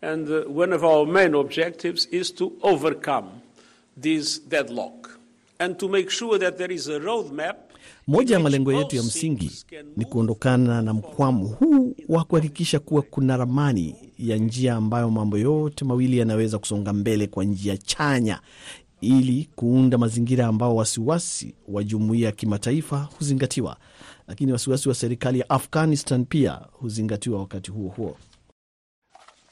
And 0.00 0.28
uh, 0.30 0.56
one 0.58 0.74
of 0.74 0.82
our 0.82 1.06
main 1.06 1.34
objectives 1.34 2.08
is 2.12 2.34
to 2.34 2.52
overcome 2.62 3.28
this 4.00 4.48
deadlock 4.48 5.18
and 5.58 5.76
to 5.78 5.88
make 5.88 6.10
sure 6.10 6.38
that 6.38 6.56
there 6.56 6.74
is 6.74 6.88
a 6.88 6.98
roadmap 6.98 7.67
Moja 8.08 8.34
ya 8.34 8.40
malengo 8.40 8.72
yetu 8.72 8.96
ya 8.96 9.02
msingi 9.02 9.50
ni 9.96 10.04
kuondokana 10.04 10.82
na 10.82 10.94
mkwamo 10.94 11.46
huu 11.46 11.94
wa 12.08 12.24
kuhakikisha 12.24 12.78
kuwa 12.78 13.02
kuna 13.02 13.36
ramani 13.36 13.94
ya 14.18 14.36
njia 14.36 14.74
ambayo 14.74 15.10
mambo 15.10 15.38
yote 15.38 15.84
mawili 15.84 16.18
yanaweza 16.18 16.58
kusonga 16.58 16.92
mbele 16.92 17.26
kwa 17.26 17.44
njia 17.44 17.76
chanya, 17.76 18.40
ili 19.00 19.48
kuunda 19.56 19.98
mazingira 19.98 20.46
ambao 20.46 20.76
wasiwasi 20.76 21.54
wa 21.68 21.84
jumuiya 21.84 22.26
ya 22.26 22.32
kimataifa 22.32 23.08
huzingatiwa, 23.18 23.76
lakini 24.28 24.52
wasiwasi 24.52 24.88
wa 24.88 24.94
serikali 24.94 25.38
ya 25.38 25.50
Afghanistan 25.50 26.24
pia 26.24 26.60
huzingatiwa 26.72 27.38
wakati 27.40 27.70
huo 27.70 27.88
huo. 27.88 28.16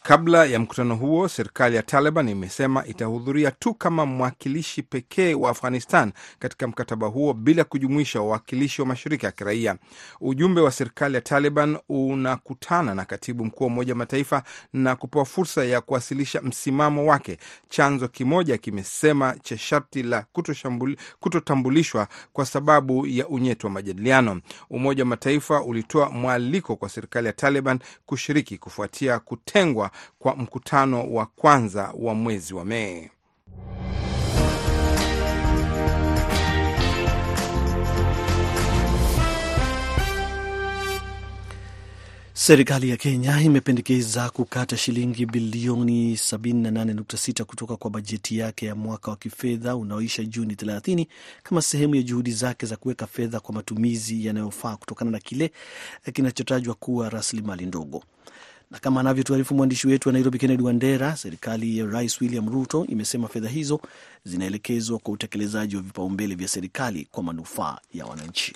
Kabla 0.06 0.44
ya 0.44 0.58
mkutano 0.60 0.94
huo, 0.96 1.28
serikali 1.28 1.76
ya 1.76 1.82
Taliban 1.82 2.28
imesema 2.28 2.86
itahudhuria 2.86 3.50
tu 3.50 3.74
kama 3.74 4.06
mwakilishi 4.06 4.82
pekee 4.82 5.34
wa 5.34 5.50
Afghanistan 5.50 6.12
katika 6.38 6.66
mkataba 6.68 7.06
huo 7.06 7.32
bila 7.34 7.64
kujumuisha 7.64 8.20
wawakilishi 8.20 8.80
wa 8.82 8.86
mashirika 8.88 9.26
ya 9.26 9.32
kiraia. 9.32 9.76
Ujumbe 10.20 10.60
wa 10.60 10.70
serikali 10.70 11.14
ya 11.14 11.20
Taliban 11.20 11.78
unakutana 11.88 12.94
na 12.94 13.04
katibu 13.04 13.44
mkuu 13.44 13.64
wa 13.64 13.70
Umoja 13.70 13.92
wa 13.92 13.98
Mataifa 13.98 14.42
na 14.72 14.96
kupewa 14.96 15.24
fursa 15.24 15.64
ya 15.64 15.80
kuwasilisha 15.80 16.40
msimamo 16.42 17.06
wake, 17.06 17.38
chanzo 17.68 18.08
kimoja 18.08 18.58
kimesema, 18.58 19.34
cha 19.42 19.58
sharti 19.58 20.02
la 20.02 20.24
kutotambulishwa 21.20 22.08
kwa 22.32 22.46
sababu 22.46 23.06
ya 23.06 23.28
unyeti 23.28 23.66
wa 23.66 23.72
majadiliano. 23.72 24.40
Umoja 24.70 25.02
wa 25.02 25.08
Mataifa 25.08 25.62
ulitoa 25.62 26.10
mwaliko 26.10 26.76
kwa 26.76 26.88
serikali 26.88 27.26
ya 27.26 27.32
Taliban 27.32 27.78
kushiriki 28.06 28.58
kufuatia 28.58 29.18
kutengwa 29.18 29.90
kwa 30.18 30.36
mkutano 30.36 31.12
wa 31.12 31.26
kwanza 31.26 31.92
wa 31.98 32.14
mwezi 32.14 32.54
wa 32.54 32.64
Mei. 32.64 33.10
Serikali 42.46 42.90
ya 42.90 42.96
Kenya 42.96 43.40
imependekeza 43.42 44.30
kukata 44.30 44.76
shilingi 44.76 45.26
bilioni 45.26 46.14
78.6 46.14 47.44
kutoka 47.44 47.76
kwa 47.76 47.90
bajeti 47.90 48.38
yake 48.38 48.66
ya 48.66 48.74
mwaka 48.74 49.10
wa 49.10 49.16
kifedha 49.16 49.76
unaoisha 49.76 50.24
Juni 50.24 50.54
30 50.54 51.06
kama 51.42 51.62
sehemu 51.62 51.94
ya 51.94 52.02
juhudi 52.02 52.32
zake 52.32 52.66
za 52.66 52.76
kuweka 52.76 53.06
fedha 53.06 53.40
kwa 53.40 53.54
matumizi 53.54 54.26
yanayofaa 54.26 54.76
kutokana 54.76 55.10
na 55.10 55.18
kile 55.18 55.52
kinachotajwa 56.12 56.74
kuwa 56.74 57.08
rasilimali 57.10 57.66
ndogo. 57.66 58.02
Na 58.70 58.78
kama 58.78 59.00
anavyotuarifu 59.00 59.54
mwandishi 59.54 59.86
wetu 59.88 60.08
wa 60.08 60.12
Nairobi, 60.12 60.38
Kennedy 60.38 60.62
Wandera, 60.62 61.16
serikali 61.16 61.78
ya 61.78 61.86
Rais 61.86 62.20
William 62.20 62.48
Ruto 62.52 62.86
imesema 62.88 63.28
fedha 63.28 63.48
hizo 63.48 63.80
zinaelekezwa 64.24 64.98
kwa 64.98 65.14
utekelezaji 65.14 65.76
wa 65.76 65.82
vipaumbele 65.82 66.34
vya 66.34 66.48
serikali 66.48 67.08
kwa 67.12 67.22
manufaa 67.22 67.78
ya 67.94 68.06
wananchi. 68.06 68.54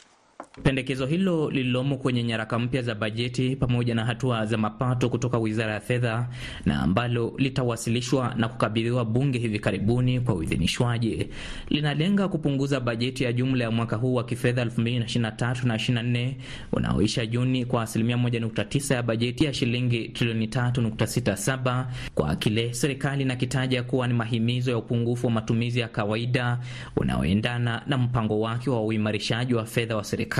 Pendekezo 0.62 1.06
hilo 1.06 1.50
lililomo 1.50 1.96
kwenye 1.96 2.22
nyaraka 2.22 2.58
mpya 2.58 2.82
za 2.82 2.94
bajeti 2.94 3.56
pamoja 3.56 3.94
na 3.94 4.04
hatua 4.04 4.46
za 4.46 4.56
mapato 4.58 5.08
kutoka 5.08 5.38
wizara 5.38 5.72
ya 5.74 5.80
fedha 5.80 6.28
na 6.66 6.80
ambalo 6.82 7.32
litawasilishwa 7.38 8.34
na 8.36 8.48
kukabidhiwa 8.48 9.04
bunge 9.04 9.38
hivi 9.38 9.58
karibuni 9.58 10.20
kwa 10.20 10.34
uidhinishwaji, 10.34 11.28
linalenga 11.68 12.28
kupunguza 12.28 12.80
bajeti 12.80 13.24
ya 13.24 13.32
jumla 13.32 13.64
ya 13.64 13.70
mwaka 13.70 13.96
huu 13.96 14.14
wa 14.14 14.24
kifedha 14.24 14.64
2023 14.64 15.66
na 15.66 15.76
24 15.76 16.32
unaoisha 16.72 17.26
Juni 17.26 17.64
kwa 17.64 17.82
asilimia 17.82 18.16
1.9 18.16 18.94
ya 18.94 19.02
bajeti 19.02 19.44
ya 19.44 19.52
shilingi 19.54 20.08
trilioni 20.08 20.46
3.67 20.46 21.84
kwa 22.14 22.36
kile 22.36 22.74
serikali 22.74 23.22
inakitaja 23.22 23.82
kuwa 23.82 24.06
ni 24.08 24.14
mahimizo 24.14 24.70
ya 24.70 24.76
upungufu 24.78 25.26
wa 25.26 25.32
matumizi 25.32 25.80
ya 25.80 25.88
kawaida 25.88 26.58
unaoendana 26.96 27.82
na 27.86 27.98
mpango 27.98 28.40
wake 28.40 28.70
wa 28.70 28.82
uimarishaji 28.82 29.54
wa 29.54 29.64
fedha 29.64 29.96
wa 29.96 30.04
serikali 30.04 30.39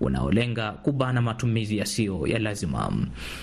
unaolenga 0.00 0.72
kubana 0.72 1.22
matumizi 1.22 1.78
yasiyo 1.78 2.26
ya 2.26 2.38
lazima. 2.38 2.92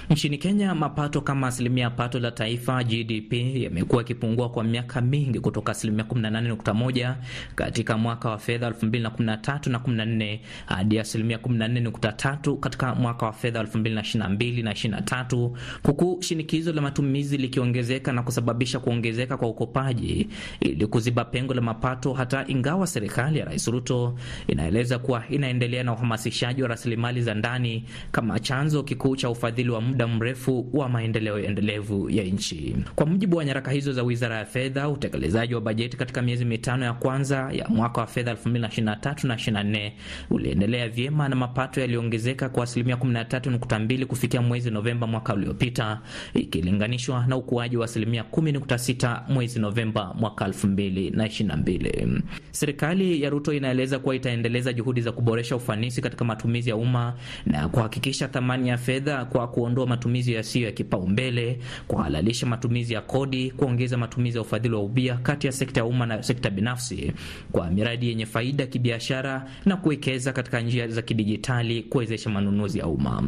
Nchini 0.10 0.38
Kenya, 0.38 0.76
mapato 0.76 1.22
kama 1.22 1.48
asilimia 1.48 1.90
pato 1.90 2.20
la 2.20 2.32
taifa 2.32 2.84
GDP 2.84 3.34
yamekuwa 3.64 4.02
yakipungua 4.02 4.50
kwa 4.50 4.64
miaka 4.64 5.02
mingi 5.02 5.40
kutoka 5.40 5.72
asilimia 5.72 6.04
18.1 6.06 7.16
katika 7.56 7.98
mwaka 7.98 8.30
wa 8.30 8.38
fedha 8.38 8.70
2013 8.70 9.70
na 9.72 9.78
14 9.78 10.40
hadi 10.66 11.00
asilimia 11.00 11.38
14.3 11.38 12.58
katika 12.60 12.96
mwaka 12.96 13.26
wa 13.26 13.34
fedha 13.34 13.64
2022 13.64 14.64
na 14.64 14.72
23, 14.74 15.52
huku 15.84 16.18
shinikizo 16.22 16.74
la 16.74 16.82
matumizi 16.82 17.38
likiongezeka 17.38 18.12
na 18.12 18.24
kusababisha 18.24 18.80
kuongezeka 18.80 19.38
kwa 19.38 19.48
ukopaji 19.48 20.28
ili 20.60 20.88
kuziba 20.88 21.26
pengo 21.26 21.54
la 21.54 21.62
mapato, 21.62 22.14
hata 22.14 22.46
ingawa 22.48 22.88
serikali 22.88 23.40
ya 23.40 23.46
Rais 23.46 23.68
Ruto 23.68 24.16
inaeleza 24.48 25.00
kuwa 25.00 25.24
inaendelea 25.30 25.71
na 25.84 25.94
uhamasishaji 25.94 26.62
wa 26.62 26.68
rasilimali 26.68 27.22
za 27.22 27.34
ndani 27.34 27.84
kama 28.12 28.40
chanzo 28.40 28.84
kikuu 28.84 29.16
cha 29.16 29.30
ufadhili 29.30 29.70
wa 29.70 29.82
muda 29.82 30.08
mrefu 30.08 30.70
wa 30.74 30.90
maendeleo 30.90 31.40
endelevu 31.40 32.10
ya 32.10 32.24
nchi. 32.24 32.76
Kwa 32.96 33.06
mujibu 33.06 33.38
wa 33.38 33.46
nyaraka 33.46 33.72
hizo 33.72 33.94
za 33.94 34.04
Wizara 34.04 34.38
ya 34.38 34.46
Fedha, 34.46 34.90
utekelezaji 34.90 35.56
wa 35.56 35.62
bajeti 35.62 35.98
katika 35.98 36.22
miezi 36.22 36.46
mitano 36.46 36.86
ya 36.86 36.94
kwanza 36.94 37.50
ya 37.54 37.68
mwaka 37.70 38.02
wa 38.02 38.08
fedha 38.08 38.34
2023 38.34 39.28
na 39.28 39.36
24 39.36 39.92
uliendelea 40.30 40.90
vyema 40.90 41.30
na 41.30 41.36
mapato 41.36 41.82
yaliongezeka 41.82 42.50
kwa 42.50 42.64
asilimia 42.64 42.96
13.2 42.96 44.06
kufikia 44.06 44.42
mwezi 44.42 44.72
Novemba 44.72 45.08
mwaka 45.08 45.34
uliopita, 45.34 46.02
ikilinganishwa 46.34 47.26
na 47.28 47.38
ukuaji 47.38 47.78
wa 47.78 47.86
asilimia 47.86 48.24
10.6 48.32 49.22
mwezi 49.34 49.60
Novemba 49.60 50.14
mwaka 50.20 50.48
2022. 50.48 52.22
Serikali 52.52 53.22
ya 53.24 53.30
Ruto 53.30 53.54
inaeleza 53.54 54.00
kuwa 54.00 54.16
itaendeleza 54.16 54.74
juhudi 54.74 55.02
za 55.02 55.12
kuboresha 55.12 55.56
ufanisi 55.62 56.02
katika 56.02 56.26
matumizi 56.26 56.70
ya 56.70 56.76
umma 56.76 57.14
na 57.46 57.70
kuhakikisha 57.70 58.28
thamani 58.28 58.70
ya 58.70 58.78
fedha 58.78 59.26
kwa 59.26 59.48
kuondoa 59.48 59.88
matumizi 59.88 60.34
yasiyo 60.34 60.66
ya 60.66 60.72
kipaumbele, 60.72 61.60
kuhalalisha 61.88 62.46
matumizi 62.46 62.94
ya 62.94 63.02
kodi, 63.02 63.52
kuongeza 63.52 63.98
matumizi 63.98 64.38
ya 64.38 64.42
ufadhili 64.42 64.76
wa 64.76 64.82
ubia 64.84 65.16
kati 65.18 65.48
ya 65.48 65.54
sekta 65.54 65.80
ya 65.80 65.86
umma 65.86 66.06
na 66.06 66.24
sekta 66.24 66.50
binafsi 66.50 67.14
kwa 67.52 67.70
miradi 67.72 68.08
yenye 68.10 68.26
faida 68.26 68.66
kibiashara 68.68 69.48
na 69.66 69.78
kuwekeza 69.78 70.34
katika 70.34 70.62
njia 70.62 70.88
za 70.88 71.02
kidijitali 71.02 71.84
kuwezesha 71.84 72.30
manunuzi 72.30 72.80
ya 72.80 72.88
umma. 72.88 73.24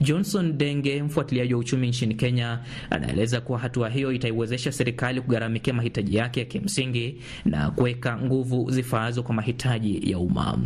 Johnson 0.00 0.58
Denge, 0.58 1.02
mfuatiliaji 1.02 1.54
wa 1.54 1.60
uchumi 1.60 1.88
nchini 1.88 2.14
Kenya, 2.14 2.58
anaeleza 2.90 3.40
kuwa 3.40 3.58
hatua 3.58 3.88
hiyo 3.88 4.12
itaiwezesha 4.12 4.72
serikali 4.72 5.20
kugharamikia 5.20 5.74
mahitaji 5.74 6.16
yake 6.16 6.40
ya 6.40 6.46
kimsingi 6.46 7.20
na 7.44 7.70
kuweka 7.70 8.18
nguvu 8.18 8.70
zifaazo 8.70 9.22
kwa 9.22 9.34
mahitaji 9.34 10.10
ya 10.10 10.18
umma. 10.18 10.58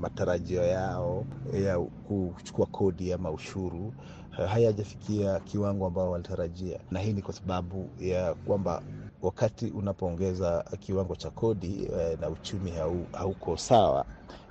Matarajio 0.00 0.62
yao 0.70 1.24
ya 1.64 1.78
kuchukua 1.78 2.66
kodi 2.66 3.12
ama 3.12 3.30
ushuru 3.30 3.92
hayajafikia 4.30 5.40
kiwango 5.40 5.86
ambao 5.86 6.10
walitarajia, 6.10 6.78
na 6.90 7.00
hii 7.00 7.12
ni 7.12 7.22
kwa 7.22 7.34
sababu 7.34 7.90
ya 7.98 8.34
kwamba 8.34 8.82
wakati 9.22 9.66
unapoongeza 9.66 10.64
kiwango 10.80 11.16
cha 11.16 11.30
kodi 11.30 11.88
na 12.20 12.28
uchumi 12.28 12.72
hauko 13.12 13.56
sawa, 13.56 14.04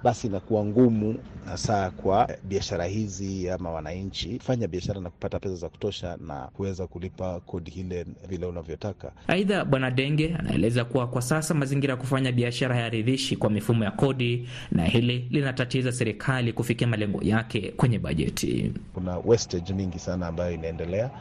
basi 0.04 0.28
inakuwa 0.28 0.66
ngumu 0.66 1.16
hasa 1.46 1.92
kwa 1.92 2.30
biashara 2.44 2.86
hizi 2.86 3.50
ama 3.50 3.72
wananchi 3.72 4.38
kufanya 4.38 4.68
biashara 4.68 5.02
na 5.02 5.10
kupata 5.10 5.40
pesa 5.40 5.56
za 5.56 5.70
kutosha 5.70 6.18
na 6.28 6.36
kuweza 6.54 6.88
kulipa 6.88 7.40
kodi 7.40 7.72
ile 7.72 8.06
vile 8.30 8.46
unavyotaka. 8.46 9.12
Aidha, 9.28 9.66
Bwana 9.66 9.92
Denge 9.92 10.36
anaeleza 10.40 10.86
kuwa 10.86 11.08
kwa 11.08 11.22
sasa 11.22 11.54
mazingira 11.54 11.92
ya 11.94 11.98
kufanya 12.00 12.32
biashara 12.32 12.76
hayaridhishi 12.76 13.36
kwa 13.36 13.50
mifumo 13.50 13.84
ya 13.84 13.92
kodi, 13.92 14.50
na 14.72 14.86
hili 14.86 15.28
linatatiza 15.32 15.92
serikali 15.92 16.54
kufikia 16.54 16.88
malengo 16.88 17.22
yake 17.24 17.72
kwenye 17.78 18.00
bajeti. 18.00 18.74
Kuna 18.94 19.18
wastage 19.18 19.74
mingi 19.74 20.00
sana 20.00 20.28
ambayo 20.28 20.52
inaendelea 20.54 21.12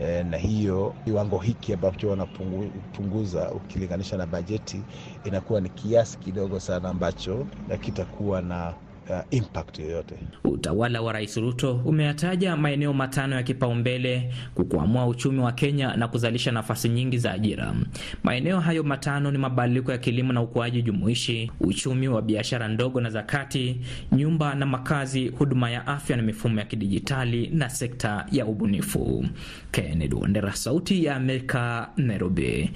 e, 0.00 0.22
na 0.22 0.36
hiyo 0.36 0.94
kiwango 1.04 1.38
hiki 1.38 1.72
ambacho 1.72 2.08
wanapunguza 2.08 3.50
ukilinganisha 3.52 4.16
na 4.16 4.26
bajeti 4.26 4.86
inakuwa 5.24 5.60
ni 5.60 5.68
kiasi 5.68 6.18
kidogo 6.18 6.60
sana 6.60 6.88
ambacho 6.88 7.46
kitakuwa 7.80 8.42
na 8.42 8.74
Uh, 9.10 9.18
impact 9.30 9.78
yoyote. 9.78 10.14
Utawala 10.44 11.02
wa 11.02 11.12
Rais 11.12 11.36
Ruto 11.36 11.74
umeyataja 11.84 12.56
maeneo 12.56 12.92
matano 12.92 13.36
ya 13.36 13.42
kipaumbele 13.42 14.32
kukwamua 14.54 15.06
uchumi 15.06 15.38
wa 15.40 15.52
Kenya 15.52 15.96
na 15.96 16.08
kuzalisha 16.08 16.52
nafasi 16.52 16.88
nyingi 16.88 17.18
za 17.18 17.32
ajira. 17.32 17.74
Maeneo 18.22 18.60
hayo 18.60 18.82
matano 18.82 19.30
ni 19.30 19.38
mabadiliko 19.38 19.92
ya 19.92 19.98
kilimo 19.98 20.32
na 20.32 20.42
ukuaji 20.42 20.82
jumuishi, 20.82 21.50
uchumi 21.60 22.08
wa 22.08 22.22
biashara 22.22 22.68
ndogo 22.68 23.00
na 23.00 23.10
za 23.10 23.22
kati, 23.22 23.80
nyumba 24.12 24.54
na 24.54 24.66
makazi, 24.66 25.28
huduma 25.28 25.70
ya 25.70 25.86
afya 25.86 26.16
na 26.16 26.22
mifumo 26.22 26.58
ya 26.58 26.64
kidijitali 26.66 27.46
na 27.46 27.68
sekta 27.70 28.26
ya 28.32 28.46
ubunifu. 28.46 29.24
Kennedy 29.70 30.14
Wandera, 30.14 30.52
Sauti 30.52 31.04
ya 31.04 31.16
Amerika, 31.16 31.90
Nairobi. 31.96 32.70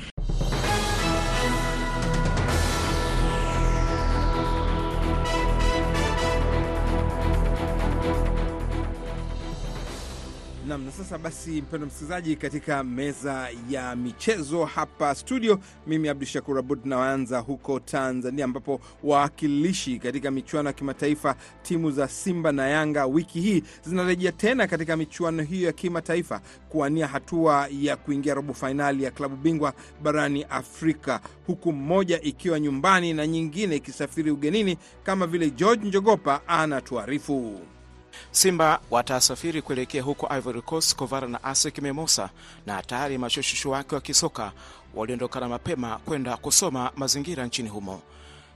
Sasa 10.97 11.19
basi, 11.19 11.51
mpendo 11.63 11.87
msikilizaji, 11.87 12.37
katika 12.37 12.85
meza 12.85 13.49
ya 13.71 13.97
michezo 13.97 14.65
hapa 14.65 15.15
studio, 15.15 15.59
mimi 15.87 16.09
Abdu 16.09 16.27
Shakur 16.27 16.59
Abud 16.59 16.87
naanza 16.87 17.39
huko 17.39 17.81
Tanzania, 17.81 18.45
ambapo 18.45 18.81
wawakilishi 19.05 19.99
katika 19.99 20.31
michuano 20.31 20.69
ya 20.69 20.73
kimataifa 20.73 21.37
timu 21.63 21.91
za 21.91 22.09
Simba 22.09 22.53
na 22.53 22.69
Yanga 22.69 23.07
wiki 23.07 23.41
hii 23.41 23.63
zinarejea 23.83 24.33
tena 24.33 24.67
katika 24.67 24.97
michuano 24.97 25.43
hiyo 25.43 25.67
ya 25.67 25.73
kimataifa 25.73 26.41
kuwania 26.69 27.07
hatua 27.07 27.69
ya 27.81 27.97
kuingia 27.97 28.35
robo 28.35 28.55
fainali 28.55 29.05
ya 29.05 29.11
klabu 29.11 29.37
bingwa 29.37 29.73
barani 30.03 30.45
Afrika, 30.45 31.21
huku 31.47 31.73
mmoja 31.73 32.21
ikiwa 32.21 32.61
nyumbani 32.61 33.13
na 33.15 33.27
nyingine 33.27 33.77
ikisafiri 33.77 34.31
ugenini, 34.31 34.79
kama 35.03 35.27
vile 35.27 35.51
George 35.51 35.89
Njogopa 35.89 36.41
anatuarifu. 36.49 37.61
Simba 38.31 38.81
watasafiri 38.91 39.63
kuelekea 39.63 40.03
huko 40.03 40.29
Ivory 40.37 40.63
Coast 40.63 40.97
kovara 40.97 41.29
na 41.29 41.45
ASEC 41.45 41.79
Mimosa, 41.79 42.31
na 42.67 42.83
tayari 42.83 43.19
mashushushu 43.19 43.71
wake 43.71 43.95
wa 43.95 44.01
kisoka 44.01 44.53
waliondokana 44.95 45.49
mapema 45.49 45.99
kwenda 45.99 46.37
kusoma 46.37 46.93
mazingira 46.97 47.47
nchini 47.47 47.69
humo. 47.69 48.03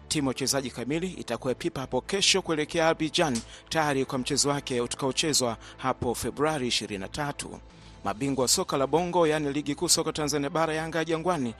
Timu 0.08 0.28
ya 0.28 0.30
uchezaji 0.30 0.70
kamili 0.70 1.06
itakuwa 1.08 1.54
pipa 1.54 1.80
hapo 1.80 2.00
kesho 2.00 2.42
kuelekea 2.42 2.88
Abidjan, 2.88 3.40
tayari 3.68 4.04
kwa 4.04 4.18
mchezo 4.18 4.48
wake 4.48 4.80
utakaochezwa 4.80 5.56
hapo 5.76 6.14
Februari 6.14 6.68
23. 6.68 7.46
Mabingwa 8.04 8.42
wa 8.42 8.48
soka 8.48 8.76
la 8.76 8.86
Bongo, 8.86 9.26
yaani 9.26 9.52
ligi 9.52 9.74
kuu 9.74 9.88
soka 9.88 10.12
Tanzania 10.12 10.50
Bara, 10.50 10.74
Yanga 10.74 10.98
ya 10.98 11.04
Jangwani 11.04 11.54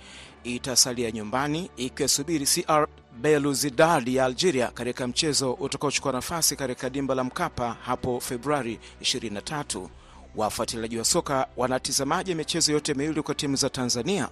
itasalia 0.45 1.11
nyumbani 1.11 1.71
ikisubiri 1.77 2.47
CR 2.47 2.87
Belouizdad 3.21 4.09
ya 4.09 4.25
Algeria 4.25 4.67
katika 4.69 5.07
mchezo 5.07 5.53
utakaochukua 5.53 6.13
nafasi 6.13 6.57
katika 6.57 6.91
dimba 6.91 7.15
la 7.15 7.25
Mkapa 7.25 7.77
hapo 7.83 8.21
Februari 8.21 8.79
23. 9.03 9.89
Wafuatiliaji 10.37 10.99
wa 10.99 11.05
soka 11.05 11.47
wanatizamaje 11.57 12.35
michezo 12.35 12.73
yote 12.73 12.95
miwili 12.95 13.23
kwa 13.23 13.35
timu 13.35 13.57
za 13.57 13.71
Tanzania? 13.71 14.29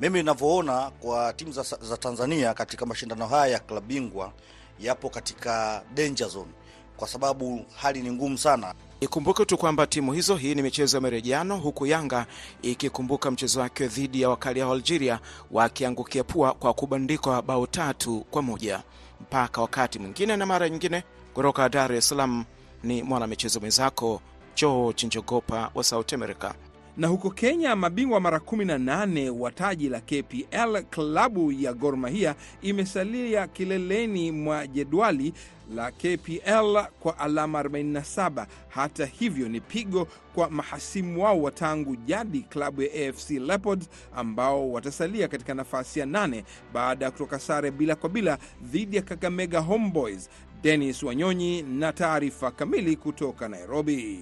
Mimi 0.00 0.18
ninavyoona 0.18 0.90
kwa 0.90 1.32
timu 1.32 1.52
za, 1.52 1.62
za 1.62 1.96
Tanzania 1.96 2.54
katika 2.54 2.86
mashindano 2.86 3.26
haya 3.26 3.46
ya 3.52 3.58
klabu 3.58 3.86
bingwa 3.86 4.32
yapo 4.80 5.08
katika 5.10 5.82
danger 5.94 6.28
zone, 6.28 6.52
kwa 6.96 7.08
sababu 7.08 7.64
hali 7.76 8.02
ni 8.02 8.12
ngumu 8.12 8.38
sana. 8.38 8.74
Ikumbuke 9.00 9.44
tu 9.44 9.58
kwamba 9.58 9.86
timu 9.86 10.12
hizo, 10.12 10.36
hii 10.36 10.54
ni 10.54 10.62
michezo 10.62 10.96
ya 10.96 11.00
marejiano 11.00 11.56
huku 11.56 11.86
Yanga 11.86 12.26
ikikumbuka 12.62 13.30
mchezo 13.30 13.60
wake 13.60 13.86
dhidi 13.86 14.20
ya 14.20 14.28
wakali 14.30 14.62
wa 14.62 14.72
Algeria 14.72 15.20
wakiangukia 15.50 16.24
pua 16.24 16.52
kwa 16.52 16.74
kubandikwa 16.74 17.42
bao 17.42 17.66
tatu 17.66 18.26
kwa 18.30 18.42
moja. 18.42 18.82
Mpaka 19.20 19.60
wakati 19.60 19.98
mwingine 19.98 20.36
na 20.36 20.46
mara 20.46 20.68
nyingine, 20.68 21.02
kutoka 21.34 21.68
Dar 21.68 21.92
es 21.92 22.08
Salaam 22.08 22.44
ni 22.82 23.02
mwanamichezo 23.02 23.60
mwenzako 23.60 24.20
George 24.56 25.06
Njogopa 25.06 25.70
wa 25.74 25.84
South 25.84 26.12
America. 26.12 26.52
Na 26.98 27.08
huko 27.08 27.30
Kenya, 27.30 27.76
mabingwa 27.76 28.20
mara 28.20 28.38
18 28.38 29.28
wa 29.30 29.50
taji 29.52 29.88
la 29.88 30.00
KPL 30.00 30.82
klabu 30.90 31.52
ya 31.52 31.72
Gor 31.72 31.96
Mahia 31.96 32.34
imesalia 32.62 33.46
kileleni 33.46 34.32
mwa 34.32 34.66
jedwali 34.66 35.32
la 35.74 35.90
KPL 35.90 36.86
kwa 37.00 37.18
alama 37.18 37.62
47. 37.62 38.46
Hata 38.68 39.06
hivyo, 39.06 39.48
ni 39.48 39.60
pigo 39.60 40.08
kwa 40.34 40.50
mahasimu 40.50 41.22
wao 41.24 41.42
wa 41.42 41.50
tangu 41.50 41.96
jadi 41.96 42.40
klabu 42.40 42.82
ya 42.82 43.08
AFC 43.08 43.30
Leopards 43.30 43.88
ambao 44.16 44.72
watasalia 44.72 45.28
katika 45.28 45.54
nafasi 45.54 46.00
ya 46.00 46.06
nane 46.06 46.44
baada 46.72 47.04
ya 47.04 47.10
kutoka 47.10 47.38
sare 47.38 47.70
bila 47.70 47.94
kwa 47.94 48.08
bila 48.10 48.38
dhidi 48.62 48.96
ya 48.96 49.02
Kakamega 49.02 49.60
Homeboys. 49.60 50.28
Dennis 50.62 51.02
Wanyonyi 51.02 51.62
na 51.62 51.92
taarifa 51.92 52.50
kamili 52.50 52.96
kutoka 52.96 53.48
Nairobi. 53.48 54.20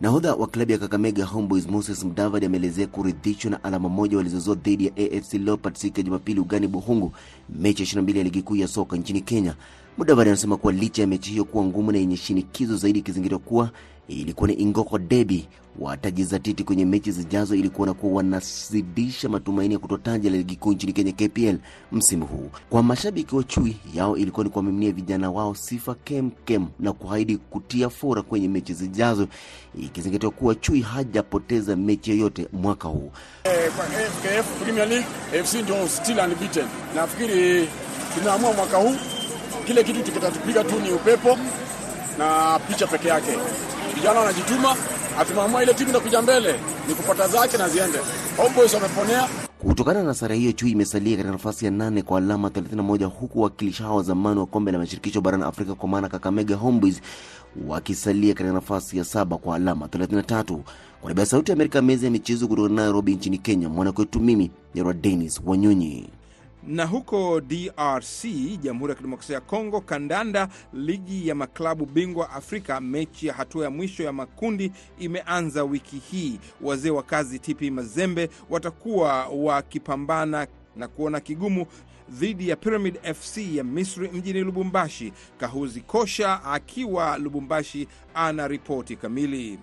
Nahodha 0.00 0.34
wa 0.34 0.46
klabu 0.46 0.72
ya 0.72 0.78
Kakamega 0.78 1.24
Homeboys 1.24 1.66
Moses 1.68 2.04
Mdavadi 2.04 2.46
ameelezea 2.46 2.86
kuridhishwa 2.86 3.50
na 3.50 3.64
alama 3.64 3.88
moja 3.88 4.16
walizozoa 4.16 4.54
dhidi 4.54 4.86
ya 4.86 4.92
AFC 4.96 5.34
Leopards 5.34 5.80
siku 5.80 5.98
ya 6.00 6.02
Jumapili 6.02 6.40
ugani 6.40 6.66
Buhungu, 6.68 7.12
mechi 7.48 7.82
ya 7.82 7.88
22 8.02 8.16
ya 8.18 8.24
ligi 8.24 8.42
kuu 8.42 8.56
ya 8.56 8.68
soka 8.68 8.96
nchini 8.96 9.20
Kenya. 9.20 9.54
Mudavadi 9.98 10.30
anasema 10.30 10.56
kuwa 10.56 10.72
licha 10.72 11.02
ya 11.02 11.08
mechi 11.08 11.30
hiyo 11.30 11.44
kuwa 11.44 11.64
ngumu 11.64 11.92
na 11.92 11.98
yenye 11.98 12.16
shinikizo 12.16 12.76
zaidi, 12.76 12.98
ikizingatiwa 12.98 13.40
kuwa 13.40 13.70
ilikuwa 14.08 14.48
ni 14.48 14.54
Ingoko 14.54 14.98
Debi, 14.98 15.48
watajizatiti 15.78 16.64
kwenye 16.64 16.84
mechi 16.86 17.12
zijazo 17.12 17.54
ili 17.54 17.68
kuona 17.68 17.94
kuwa 17.94 18.12
wanazidisha 18.16 19.28
matumaini 19.28 19.74
ya 19.74 19.80
kutoa 19.80 19.98
taji 19.98 20.30
la 20.30 20.36
ligi 20.36 20.56
kuu 20.56 20.72
nchini 20.72 20.92
Kenya 20.92 21.12
KPL 21.12 21.58
msimu 21.92 22.26
huu. 22.26 22.50
Kwa 22.70 22.82
mashabiki 22.82 23.36
wa 23.36 23.42
chui 23.44 23.76
yao 23.94 24.16
ilikuwa 24.16 24.44
ni 24.44 24.50
kuwamiminia 24.50 24.92
vijana 24.92 25.30
wao 25.30 25.54
sifa 25.54 25.94
kem 25.94 26.30
kem 26.44 26.66
na 26.80 26.92
kuahidi 26.92 27.36
kutia 27.36 27.88
fora 27.90 28.22
kwenye 28.22 28.48
mechi 28.48 28.74
zijazo, 28.74 29.28
ikizingatiwa 29.80 30.32
kuwa 30.32 30.54
chui 30.54 30.80
hajapoteza 30.80 31.76
mechi 31.76 32.10
yoyote 32.10 32.48
mwaka 32.52 32.88
huu. 32.88 33.10
Eh, 33.44 33.70
FKF 33.72 34.62
Premier 34.62 34.88
League 34.88 35.06
FC 35.44 35.54
ndio 35.62 35.88
still 35.88 36.18
unbeaten. 36.18 36.64
Nafikiri 36.96 37.68
tunaamua 38.18 38.52
mwaka 38.52 38.76
huu 38.76 38.94
kile 39.66 39.84
kitu 39.84 40.12
kitatupiga 40.12 40.64
tu 40.64 40.80
ni 40.80 40.92
upepo 40.92 41.38
na 42.18 42.58
picha 42.68 42.86
peke 42.86 43.08
yake. 43.08 43.30
Vijana 43.94 44.20
wanajituma, 44.20 44.76
hatumeamua 45.16 45.62
ile 45.62 45.74
timu 45.74 45.90
inakuja 45.90 46.22
mbele 46.22 46.54
ni 46.88 46.94
kupata 46.94 47.28
zake 47.28 47.56
na 47.58 47.68
ziende. 47.68 47.98
Homeboys 48.36 48.74
wameponea. 48.74 49.28
Kutokana 49.58 50.02
na 50.02 50.14
sare 50.14 50.36
hiyo, 50.36 50.52
chui 50.52 50.70
imesalia 50.70 51.16
katika 51.16 51.32
nafasi 51.32 51.64
ya 51.64 51.70
nane 51.70 52.02
kwa 52.02 52.18
alama 52.18 52.48
31 52.48 53.04
huku 53.04 53.40
wakilishi 53.42 53.82
hao 53.82 53.96
wa 53.96 54.02
zamani 54.02 54.40
wa 54.40 54.46
kombe 54.46 54.72
la 54.72 54.78
mashirikisho 54.78 55.20
barani 55.20 55.42
Afrika 55.44 55.74
kwa 55.74 55.88
maana 55.88 56.08
Kakamega 56.08 56.56
Homeboys 56.56 57.00
wakisalia 57.68 58.34
katika 58.34 58.52
nafasi 58.52 58.98
ya 58.98 59.04
saba 59.04 59.36
kwa 59.38 59.56
alama 59.56 59.86
33. 59.86 60.44
Kwa 61.00 61.10
niaba 61.10 61.22
ya 61.22 61.26
Sauti 61.26 61.50
ya 61.50 61.54
Amerika, 61.54 61.82
meza 61.82 62.06
ya 62.06 62.10
michezo 62.10 62.48
kutoka 62.48 62.68
Nairobi 62.68 63.14
nchini 63.14 63.38
Kenya, 63.38 63.68
mwanakwetu 63.68 64.20
mimi 64.20 64.50
Yarwa 64.74 64.94
Denis 64.94 65.40
Wanyonyi 65.46 66.08
na 66.66 66.84
huko 66.84 67.40
DRC, 67.40 68.24
Jamhuri 68.62 68.90
ya 68.90 68.96
Kidemokrasia 68.96 69.34
ya 69.34 69.40
Kongo, 69.40 69.80
kandanda, 69.80 70.48
ligi 70.72 71.28
ya 71.28 71.34
maklabu 71.34 71.86
bingwa 71.86 72.30
Afrika, 72.30 72.80
mechi 72.80 73.26
ya 73.26 73.34
hatua 73.34 73.64
ya 73.64 73.70
mwisho 73.70 74.02
ya 74.02 74.12
makundi 74.12 74.72
imeanza 74.98 75.64
wiki 75.64 75.96
hii. 76.10 76.40
Wazee 76.60 76.90
wa 76.90 77.02
kazi 77.02 77.38
TP 77.38 77.62
Mazembe 77.70 78.30
watakuwa 78.50 79.26
wakipambana 79.26 80.46
na 80.76 80.88
kuona 80.88 81.20
kigumu 81.20 81.66
dhidi 82.10 82.48
ya 82.48 82.56
Pyramid 82.56 82.98
FC 83.14 83.38
ya 83.56 83.64
Misri 83.64 84.08
mjini 84.08 84.40
Lubumbashi. 84.40 85.12
Kahuzi 85.40 85.80
Kosha 85.80 86.44
akiwa 86.44 87.18
Lubumbashi 87.18 87.88
ana 88.14 88.48
ripoti 88.48 88.96
kamili. 88.96 89.58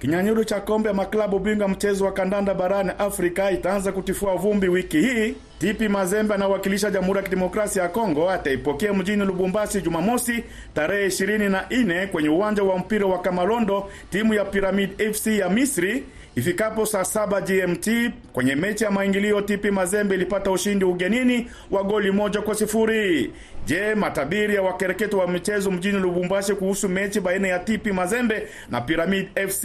Kinyanyuro 0.00 0.44
cha 0.44 0.60
kombe 0.60 0.88
ya 0.88 0.94
maklabu 0.94 1.38
bingwa 1.38 1.68
mchezo 1.68 2.04
wa 2.04 2.12
kandanda 2.12 2.54
barani 2.54 2.90
Afrika 2.98 3.50
itaanza 3.50 3.92
kutifua 3.92 4.34
vumbi 4.36 4.68
wiki 4.68 5.00
hii. 5.00 5.34
Tipi 5.58 5.88
Mazembe 5.88 6.34
anawakilisha 6.34 6.90
Jamhuri 6.90 7.16
ya 7.16 7.22
Kidemokrasia 7.22 7.82
ya 7.82 7.88
Kongo 7.88 8.30
ataipokea 8.30 8.92
mjini 8.92 9.24
Lubumbashi 9.24 9.80
Jumamosi 9.80 10.44
tarehe 10.74 11.06
24 11.08 12.06
kwenye 12.06 12.28
uwanja 12.28 12.62
wa 12.62 12.78
mpira 12.78 13.06
wa 13.06 13.18
Kamalondo 13.18 13.90
timu 14.10 14.34
ya 14.34 14.44
Pyramid 14.44 15.12
FC 15.12 15.26
ya 15.26 15.48
Misri 15.50 16.04
ifikapo 16.36 16.86
saa 16.86 17.04
saba 17.04 17.40
GMT. 17.40 17.88
Kwenye 18.32 18.54
mechi 18.54 18.84
ya 18.84 18.90
maingilio 18.90 19.40
TP 19.40 19.64
Mazembe 19.64 20.14
ilipata 20.14 20.50
ushindi 20.50 20.84
ugenini 20.84 21.50
wa 21.70 21.82
goli 21.84 22.10
moja 22.10 22.42
kwa 22.42 22.54
sifuri. 22.54 23.32
Je, 23.66 23.94
matabiri 23.94 24.54
ya 24.54 24.62
wakereketo 24.62 25.18
wa 25.18 25.28
michezo 25.28 25.70
mjini 25.70 25.98
Lubumbashi 25.98 26.54
kuhusu 26.54 26.88
mechi 26.88 27.20
baina 27.20 27.48
ya 27.48 27.58
TP 27.58 27.86
Mazembe 27.86 28.48
na 28.70 28.80
Pyramid 28.80 29.28
FC? 29.48 29.64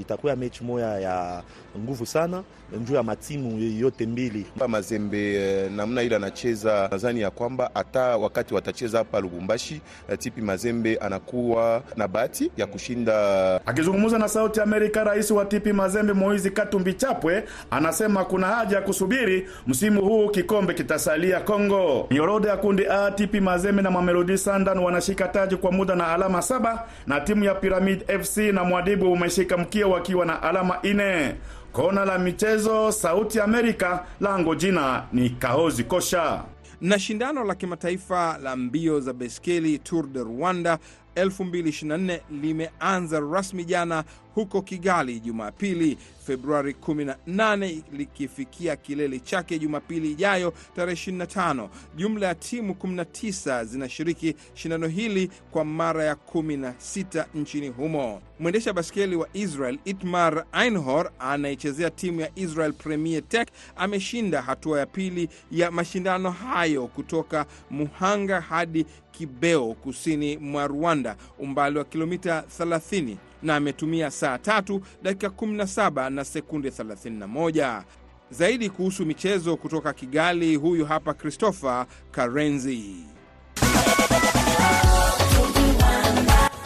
Itakuwa 0.00 0.36
mechi 0.36 0.64
moya 0.64 1.00
ya 1.00 1.42
nguvu 1.78 2.06
sana 2.06 2.42
njuu 2.80 2.94
ya 2.94 3.02
matimu 3.02 3.58
yote 3.80 4.06
mbili. 4.06 4.46
Mazembe 4.68 5.34
e, 5.34 5.68
namna 5.76 6.02
ile 6.02 6.16
anacheza, 6.16 6.88
nadhani 6.92 7.20
ya 7.20 7.30
kwamba 7.30 7.70
hata 7.74 8.16
wakati 8.16 8.54
watacheza 8.54 8.98
hapa 8.98 9.20
Lubumbashi, 9.20 9.80
e, 10.08 10.16
Tipi 10.16 10.40
Mazembe 10.40 10.96
anakuwa 10.96 11.82
na 11.96 12.08
bahati 12.08 12.50
ya 12.56 12.66
kushinda. 12.66 13.60
Akizungumza 13.66 14.18
na 14.18 14.28
Sauti 14.28 14.60
Amerika, 14.60 15.04
rais 15.04 15.30
wa 15.30 15.44
Tipi 15.44 15.72
Mazembe 15.72 16.12
Moizi 16.12 16.50
Katumbi 16.50 16.94
Chapwe 16.94 17.44
anasema 17.70 18.24
kuna 18.24 18.46
haja 18.46 18.76
ya 18.76 18.82
kusubiri 18.82 19.48
msimu 19.66 20.00
huu 20.02 20.28
kikombe 20.28 20.74
kitasalia 20.74 21.40
Kongo. 21.40 22.06
Nyoroda 22.10 22.50
ya 22.50 22.56
kundi 22.56 22.86
A, 22.90 23.10
Tipi 23.10 23.40
Mazembe 23.40 23.82
na 23.82 23.90
Mamelodi 23.90 24.38
Sandan 24.38 24.78
wanashika 24.78 25.28
taji 25.28 25.56
kwa 25.56 25.72
muda 25.72 25.94
na 25.94 26.06
alama 26.12 26.42
saba 26.42 26.86
na 27.06 27.20
timu 27.20 27.44
ya 27.44 27.54
Pyramid 27.54 28.04
FC 28.22 28.36
na 28.38 28.64
Mwadibu 28.64 29.12
umeshika 29.12 29.56
mkia 29.56 29.86
wakiwa 29.86 30.26
na 30.26 30.42
alama 30.42 30.78
ine. 30.82 31.34
Kona 31.72 32.04
la 32.04 32.18
michezo, 32.18 32.92
Sauti 32.92 33.40
Amerika, 33.40 34.04
lango 34.20 34.54
jina 34.54 35.06
ni 35.12 35.30
Kaozi 35.30 35.84
Kosha. 35.84 36.44
Na 36.80 36.98
shindano 36.98 37.44
la 37.44 37.54
kimataifa 37.54 38.38
la 38.42 38.56
mbio 38.56 39.00
za 39.00 39.12
baiskeli 39.12 39.78
Tour 39.78 40.06
de 40.06 40.20
Rwanda 40.22 40.78
2024 41.16 42.20
limeanza 42.30 43.20
rasmi 43.20 43.64
jana 43.64 44.04
huko 44.34 44.62
Kigali 44.62 45.20
Jumapili 45.20 45.98
Februari 46.26 46.72
18 46.86 47.82
likifikia 47.92 48.76
kilele 48.76 49.20
chake 49.20 49.58
Jumapili 49.58 50.10
ijayo 50.12 50.54
tarehe 50.76 51.10
25. 51.10 51.68
Jumla 51.96 52.26
ya 52.26 52.34
timu 52.34 52.72
19 52.72 53.64
zinashiriki 53.64 54.34
shindano 54.54 54.86
hili 54.86 55.30
kwa 55.50 55.64
mara 55.64 56.04
ya 56.04 56.14
16 56.14 57.24
nchini 57.34 57.68
humo. 57.68 58.22
Mwendesha 58.40 58.72
baskeli 58.72 59.16
wa 59.16 59.28
Israel 59.32 59.78
Itmar 59.84 60.44
Einhor 60.52 61.10
anayechezea 61.18 61.90
timu 61.90 62.20
ya 62.20 62.30
Israel 62.36 62.72
Premier 62.72 63.28
Tech 63.28 63.48
ameshinda 63.76 64.42
hatua 64.42 64.78
ya 64.80 64.86
pili 64.86 65.28
ya 65.50 65.70
mashindano 65.70 66.30
hayo 66.30 66.86
kutoka 66.86 67.46
Muhanga 67.70 68.40
hadi 68.40 68.86
Kibeo 69.12 69.74
kusini 69.74 70.36
mwa 70.38 70.66
Rwanda, 70.66 71.16
umbali 71.38 71.78
wa 71.78 71.84
kilomita 71.84 72.44
30 72.60 73.16
na 73.42 73.56
ametumia 73.56 74.10
saa 74.10 74.38
tatu 74.38 74.82
dakika 75.02 75.26
17 75.28 76.10
na 76.10 76.24
sekunde 76.24 76.68
31. 76.70 77.82
Zaidi 78.30 78.70
kuhusu 78.70 79.06
michezo 79.06 79.56
kutoka 79.56 79.92
Kigali, 79.92 80.56
huyu 80.56 80.84
hapa 80.86 81.14
Christopher 81.14 81.86
Karenzi. 82.10 82.94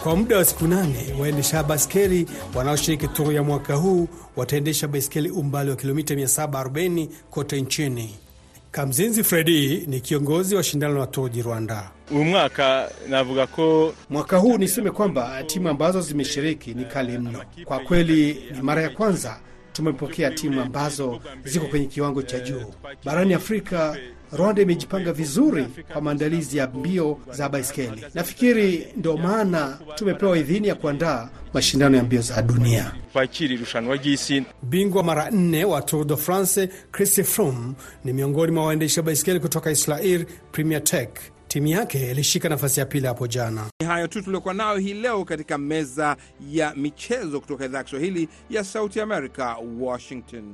Kwa 0.02 0.16
muda 0.16 0.36
wa 0.36 0.44
siku 0.44 0.66
nane 0.66 1.14
waendesha 1.20 1.62
baskeli 1.62 2.26
wanaoshiriki 2.54 3.08
turu 3.08 3.32
ya 3.32 3.42
mwaka 3.42 3.74
huu 3.74 4.08
wataendesha 4.36 4.88
baiskeli 4.88 5.30
umbali 5.30 5.70
wa 5.70 5.76
kilomita 5.76 6.14
740 6.14 7.08
kote 7.30 7.60
nchini. 7.60 8.14
Kamzinzi 8.70 9.24
Fredi 9.24 9.84
ni 9.86 10.00
kiongozi 10.00 10.54
wa 10.56 10.62
shindano 10.62 10.98
la 10.98 11.06
Tour 11.06 11.30
du 11.30 11.42
Rwanda. 11.42 11.90
uyu 12.10 12.24
mwaka 12.24 12.90
navuga 13.08 13.46
ko 13.46 13.94
Mwaka 14.10 14.36
huu 14.38 14.58
niseme 14.58 14.90
kwamba 14.90 15.42
timu 15.42 15.68
ambazo 15.68 16.00
zimeshiriki 16.00 16.74
ni 16.74 16.84
kali 16.84 17.18
mno. 17.18 17.42
Kwa 17.64 17.78
kweli 17.78 18.42
ni 18.56 18.62
mara 18.62 18.82
ya 18.82 18.90
kwanza 18.90 19.40
tumepokea 19.72 20.30
timu 20.30 20.60
ambazo 20.60 21.20
ziko 21.44 21.66
kwenye 21.66 21.86
kiwango 21.86 22.22
cha 22.22 22.40
juu 22.40 22.62
barani 23.04 23.34
Afrika. 23.34 23.96
Rwanda 24.32 24.62
imejipanga 24.62 25.12
vizuri 25.12 25.66
kwa 25.92 26.00
maandalizi 26.00 26.56
ya 26.58 26.66
mbio 26.68 27.18
za 27.32 27.48
baiskeli. 27.48 28.04
Nafikiri 28.14 28.86
ndio 28.96 29.16
maana 29.16 29.78
tumepewa 29.94 30.38
idhini 30.38 30.68
ya 30.68 30.74
kuandaa 30.74 31.28
mashindano 31.54 31.96
ya 31.96 32.02
mbio 32.02 32.20
za 32.20 32.42
dunia. 32.42 32.92
Bingwa 34.62 35.02
mara 35.02 35.30
nne 35.30 35.64
wa 35.64 35.82
Tour 35.82 36.06
de 36.06 36.16
France 36.16 36.68
Chris 36.92 37.22
Froome 37.22 37.74
ni 38.04 38.12
miongoni 38.12 38.52
mwa 38.52 38.66
waendesha 38.66 39.02
baiskeli 39.02 39.40
kutoka 39.40 39.70
Israel 39.70 40.26
Premier 40.52 40.84
Tech. 40.84 41.08
Timu 41.48 41.66
yake 41.66 42.10
ilishika 42.10 42.48
nafasi 42.48 42.80
ya 42.80 42.86
pili 42.86 43.06
hapo 43.06 43.26
jana. 43.26 43.64
Ni 43.80 43.86
hayo 43.86 44.06
tu 44.08 44.22
tuliokuwa 44.22 44.54
nayo 44.54 44.76
hii 44.76 44.94
leo 44.94 45.24
katika 45.24 45.58
meza 45.58 46.16
ya 46.50 46.74
michezo 46.74 47.40
kutoka 47.40 47.64
idhaa 47.64 47.78
ya 47.78 47.84
Kiswahili 47.84 48.28
ya 48.50 48.64
Sauti 48.64 49.00
America, 49.00 49.56
Washington. 49.80 50.44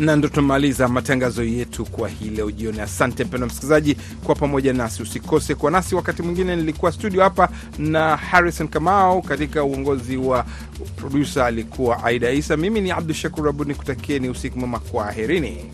Na 0.00 0.16
ndo 0.16 0.28
tumaliza 0.28 0.88
matangazo 0.88 1.44
yetu 1.44 1.84
kwa 1.84 2.08
hii 2.08 2.30
leo 2.30 2.50
jioni. 2.50 2.80
Asante 2.80 3.24
mpendwa 3.24 3.46
msikilizaji 3.48 3.96
kwa 4.24 4.34
pamoja 4.34 4.72
nasi, 4.72 5.02
usikose 5.02 5.54
kwa 5.54 5.70
nasi 5.70 5.94
wakati 5.94 6.22
mwingine. 6.22 6.56
Nilikuwa 6.56 6.92
studio 6.92 7.22
hapa 7.22 7.48
na 7.78 8.16
Harrison 8.16 8.68
Kamau, 8.68 9.22
katika 9.22 9.64
uongozi 9.64 10.16
wa 10.16 10.44
produsa 10.96 11.46
alikuwa 11.46 12.04
Aida 12.04 12.30
Isa, 12.30 12.56
mimi 12.56 12.80
ni 12.80 12.90
Abdu 12.90 13.14
Shakur 13.14 13.48
Abud, 13.48 13.68
nikutakieni 13.68 14.28
usiku 14.28 14.58
mwema, 14.58 14.78
kwaherini. 14.78 15.64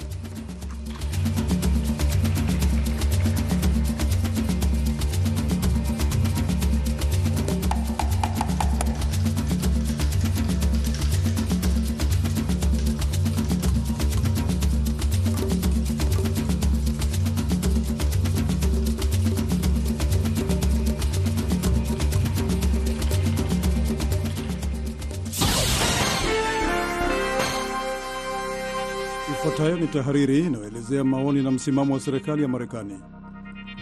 Tahariri 29.97 30.39
inayoelezea 30.39 31.05
maoni 31.05 31.43
na 31.43 31.51
msimamo 31.51 31.95
wa 31.95 32.01
serikali 32.01 32.43
ya 32.43 32.49
Marekani. 32.49 33.01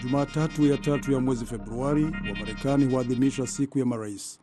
Jumatatu 0.02 0.66
ya 0.66 0.78
tatu 0.78 1.12
ya 1.12 1.20
mwezi 1.20 1.44
Februari 1.46 2.04
wa 2.04 2.10
Marekani 2.40 2.84
huadhimisha 2.84 3.46
siku 3.46 3.78
ya 3.78 3.86
marais. 3.86 4.38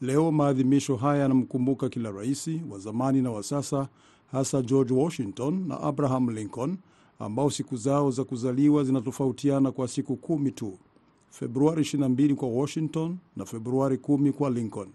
Leo 0.00 0.32
maadhimisho 0.32 0.96
haya 0.96 1.22
yanamkumbuka 1.22 1.88
kila 1.88 2.10
rais 2.10 2.50
wa 2.70 2.78
zamani 2.78 3.22
na 3.22 3.30
wa 3.30 3.42
sasa, 3.42 3.88
hasa 4.32 4.62
George 4.62 4.94
Washington 4.94 5.64
na 5.68 5.80
Abraham 5.80 6.30
Lincoln 6.30 6.76
ambao 7.18 7.50
siku 7.50 7.76
zao 7.76 8.10
za 8.10 8.24
kuzaliwa 8.24 8.84
zinatofautiana 8.84 9.72
kwa 9.72 9.88
siku 9.88 10.16
kumi 10.16 10.50
tu, 10.50 10.78
Februari 11.30 11.82
22 11.82 12.34
kwa 12.34 12.48
Washington 12.48 13.16
na 13.36 13.44
Februari 13.44 13.96
10 13.96 14.30
kwa 14.32 14.50
Lincoln. 14.50 14.88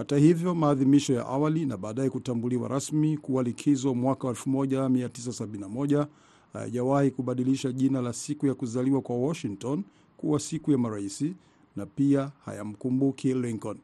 Hata 0.00 0.16
hivyo, 0.16 0.54
maadhimisho 0.54 1.12
ya 1.14 1.26
awali 1.26 1.66
na 1.66 1.76
baadaye 1.76 2.10
kutambuliwa 2.10 2.68
rasmi 2.68 3.16
kuwa 3.18 3.42
likizo 3.42 3.94
mwaka 3.94 4.28
1971 4.28 6.06
hayajawahi 6.52 7.10
kubadilisha 7.10 7.72
jina 7.72 8.00
la 8.02 8.12
siku 8.12 8.46
ya 8.46 8.54
kuzaliwa 8.54 9.00
kwa 9.00 9.16
Washington 9.16 9.82
kuwa 10.16 10.40
siku 10.40 10.72
ya 10.72 10.78
maraisi 10.78 11.34
na 11.76 11.86
pia 11.86 12.30
hayamkumbuki 12.44 13.34
Lincoln. 13.34 13.78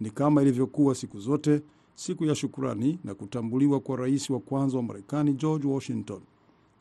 Ni 0.00 0.10
kama 0.10 0.42
ilivyokuwa 0.42 0.94
siku 0.94 1.20
zote, 1.20 1.62
siku 1.94 2.24
ya 2.24 2.34
shukurani 2.34 2.98
na 3.04 3.14
kutambuliwa 3.14 3.80
kwa 3.80 3.96
rais 3.96 4.30
wa 4.30 4.40
kwanza 4.40 4.76
wa 4.76 4.82
Marekani 4.82 5.32
George 5.32 5.68
Washington. 5.68 6.20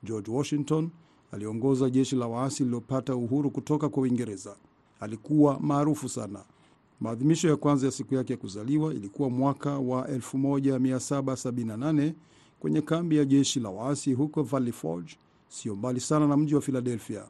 George 0.03 0.31
Washington 0.31 0.89
aliongoza 1.31 1.89
jeshi 1.89 2.15
la 2.15 2.27
waasi 2.27 2.63
lililopata 2.63 3.15
uhuru 3.15 3.51
kutoka 3.51 3.89
kwa 3.89 4.03
Uingereza. 4.03 4.55
Alikuwa 4.99 5.59
maarufu 5.59 6.09
sana. 6.09 6.39
Maadhimisho 6.99 7.47
ya 7.49 7.55
kwanza 7.55 7.86
ya 7.86 7.91
siku 7.91 8.15
yake 8.15 8.33
ya 8.33 8.38
kuzaliwa 8.38 8.93
ilikuwa 8.93 9.29
mwaka 9.29 9.79
wa 9.79 10.07
1778 10.07 12.13
kwenye 12.60 12.81
kambi 12.81 13.17
ya 13.17 13.25
jeshi 13.25 13.60
la 13.60 13.69
waasi 13.69 14.13
huko 14.13 14.43
Valley 14.43 14.71
Forge, 14.71 15.17
sio 15.47 15.75
mbali 15.75 15.99
sana 15.99 16.27
na 16.27 16.38
mji 16.38 16.55
wa 16.55 16.62
Philadelphia. 16.62 17.23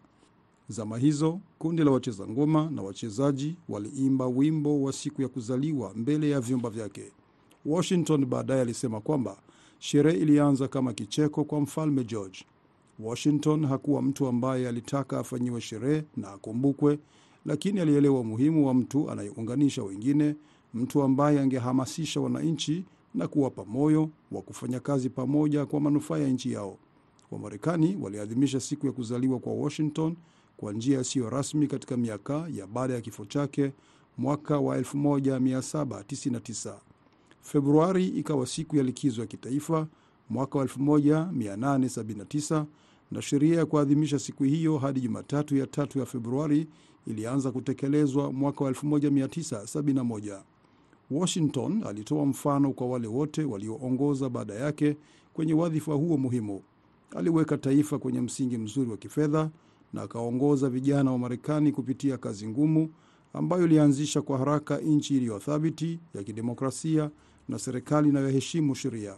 Zama 0.69 0.97
hizo 0.97 1.39
kundi 1.59 1.83
la 1.83 1.91
wacheza 1.91 2.27
ngoma 2.27 2.69
na 2.69 2.81
wachezaji 2.81 3.55
waliimba 3.69 4.27
wimbo 4.27 4.81
wa 4.81 4.93
siku 4.93 5.21
ya 5.21 5.27
kuzaliwa 5.27 5.93
mbele 5.95 6.29
ya 6.29 6.41
vyumba 6.41 6.69
vyake. 6.69 7.11
Washington 7.65 8.25
baadaye 8.25 8.61
alisema 8.61 9.01
kwamba 9.01 9.37
sherehe 9.79 10.17
ilianza 10.17 10.67
kama 10.67 10.93
kicheko 10.93 11.43
kwa 11.43 11.61
mfalme 11.61 12.03
George. 12.03 12.45
Washington 12.99 13.65
hakuwa 13.65 14.01
mtu 14.01 14.27
ambaye 14.27 14.67
alitaka 14.69 15.19
afanyiwe 15.19 15.61
sherehe 15.61 16.03
na 16.17 16.31
akumbukwe, 16.31 16.99
lakini 17.47 17.79
alielewa 17.79 18.19
umuhimu 18.19 18.67
wa 18.67 18.73
mtu 18.73 19.11
anayeunganisha 19.11 19.83
wengine, 19.83 20.35
mtu 20.73 21.03
ambaye 21.03 21.39
angehamasisha 21.39 22.21
wananchi 22.21 22.85
na 23.15 23.27
kuwapa 23.27 23.65
moyo 23.65 24.09
wa 24.31 24.41
kufanya 24.41 24.79
kazi 24.79 25.09
pamoja 25.09 25.65
kwa 25.65 25.79
manufaa 25.79 26.17
ya 26.17 26.27
nchi 26.27 26.51
yao. 26.51 26.77
Wamarekani 27.31 27.97
waliadhimisha 28.01 28.59
siku 28.59 28.85
ya 28.85 28.91
kuzaliwa 28.91 29.39
kwa 29.39 29.53
Washington 29.53 30.15
kwa 30.57 30.73
njia 30.73 31.01
isiyo 31.01 31.29
rasmi 31.29 31.67
katika 31.67 31.97
miaka 31.97 32.47
ya 32.53 32.67
baada 32.67 32.93
ya 32.93 33.01
kifo 33.01 33.25
chake 33.25 33.71
mwaka 34.17 34.59
wa 34.59 34.77
1799. 34.81 36.73
Februari 37.41 38.07
ikawa 38.07 38.47
siku 38.47 38.77
ya 38.77 38.83
likizo 38.83 39.21
ya 39.21 39.27
kitaifa 39.27 39.87
mwaka 40.29 40.59
wa 40.59 40.65
1879 40.65 42.65
na 43.11 43.21
sheria 43.21 43.57
ya 43.57 43.65
kuadhimisha 43.65 44.19
siku 44.19 44.43
hiyo 44.43 44.77
hadi 44.77 45.01
Jumatatu 45.01 45.55
ya 45.57 45.67
tatu 45.67 45.99
ya 45.99 46.05
Februari 46.05 46.67
ilianza 47.07 47.51
kutekelezwa 47.51 48.33
mwaka 48.33 48.63
wa 48.63 48.71
1971. 48.71 50.41
Washington 51.11 51.83
alitoa 51.87 52.25
mfano 52.25 52.71
kwa 52.73 52.87
wale 52.87 53.07
wote 53.07 53.43
walioongoza 53.43 54.29
baada 54.29 54.53
yake 54.53 54.97
kwenye 55.33 55.53
wadhifa 55.53 55.93
huo 55.93 56.17
muhimu. 56.17 56.61
Aliweka 57.15 57.57
taifa 57.57 57.99
kwenye 57.99 58.21
msingi 58.21 58.57
mzuri 58.57 58.91
wa 58.91 58.97
kifedha 58.97 59.49
na 59.93 60.01
akaongoza 60.01 60.69
vijana 60.69 61.11
wa 61.11 61.17
Marekani 61.17 61.71
kupitia 61.71 62.17
kazi 62.17 62.47
ngumu 62.47 62.89
ambayo 63.33 63.65
ilianzisha 63.65 64.21
kwa 64.21 64.37
haraka 64.37 64.77
nchi 64.77 65.17
iliyothabiti 65.17 65.99
ya 66.13 66.23
kidemokrasia 66.23 67.09
na 67.49 67.59
serikali 67.59 68.09
inayoheshimu 68.09 68.75
sheria. 68.75 69.15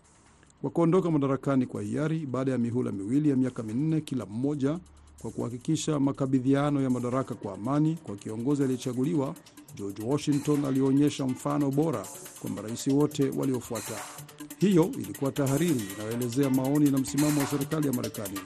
Kwa 0.62 0.70
kuondoka 0.70 1.12
madarakani 1.12 1.66
kwa 1.66 1.82
hiari 1.82 2.26
baada 2.26 2.52
ya 2.52 2.58
mihula 2.58 2.92
miwili 2.92 3.30
ya 3.30 3.36
miaka 3.36 3.64
minne 3.64 4.02
kila 4.02 4.26
mmoja, 4.26 4.80
kwa 5.20 5.32
kuhakikisha 5.32 6.00
makabidhiano 6.00 6.82
ya 6.82 6.90
madaraka 6.90 7.36
kwa 7.36 7.54
amani 7.54 7.98
kwa 8.04 8.16
kiongozi 8.16 8.64
aliyechaguliwa, 8.64 9.36
George 9.76 10.04
Washington 10.06 10.66
alionyesha 10.66 11.26
mfano 11.26 11.72
bora 11.72 12.06
kwa 12.42 12.50
marais 12.50 12.88
wote 12.88 13.30
waliofuata. 13.30 13.96
Hiyo 14.60 14.92
ilikuwa 15.00 15.32
tahariri 15.32 15.82
inayoelezea 15.96 16.50
maoni 16.50 16.92
na 16.92 16.98
msimamo 16.98 17.42
wa 17.42 17.48
serikali 17.48 17.88
ya 17.88 17.94
Marekani. 17.94 18.40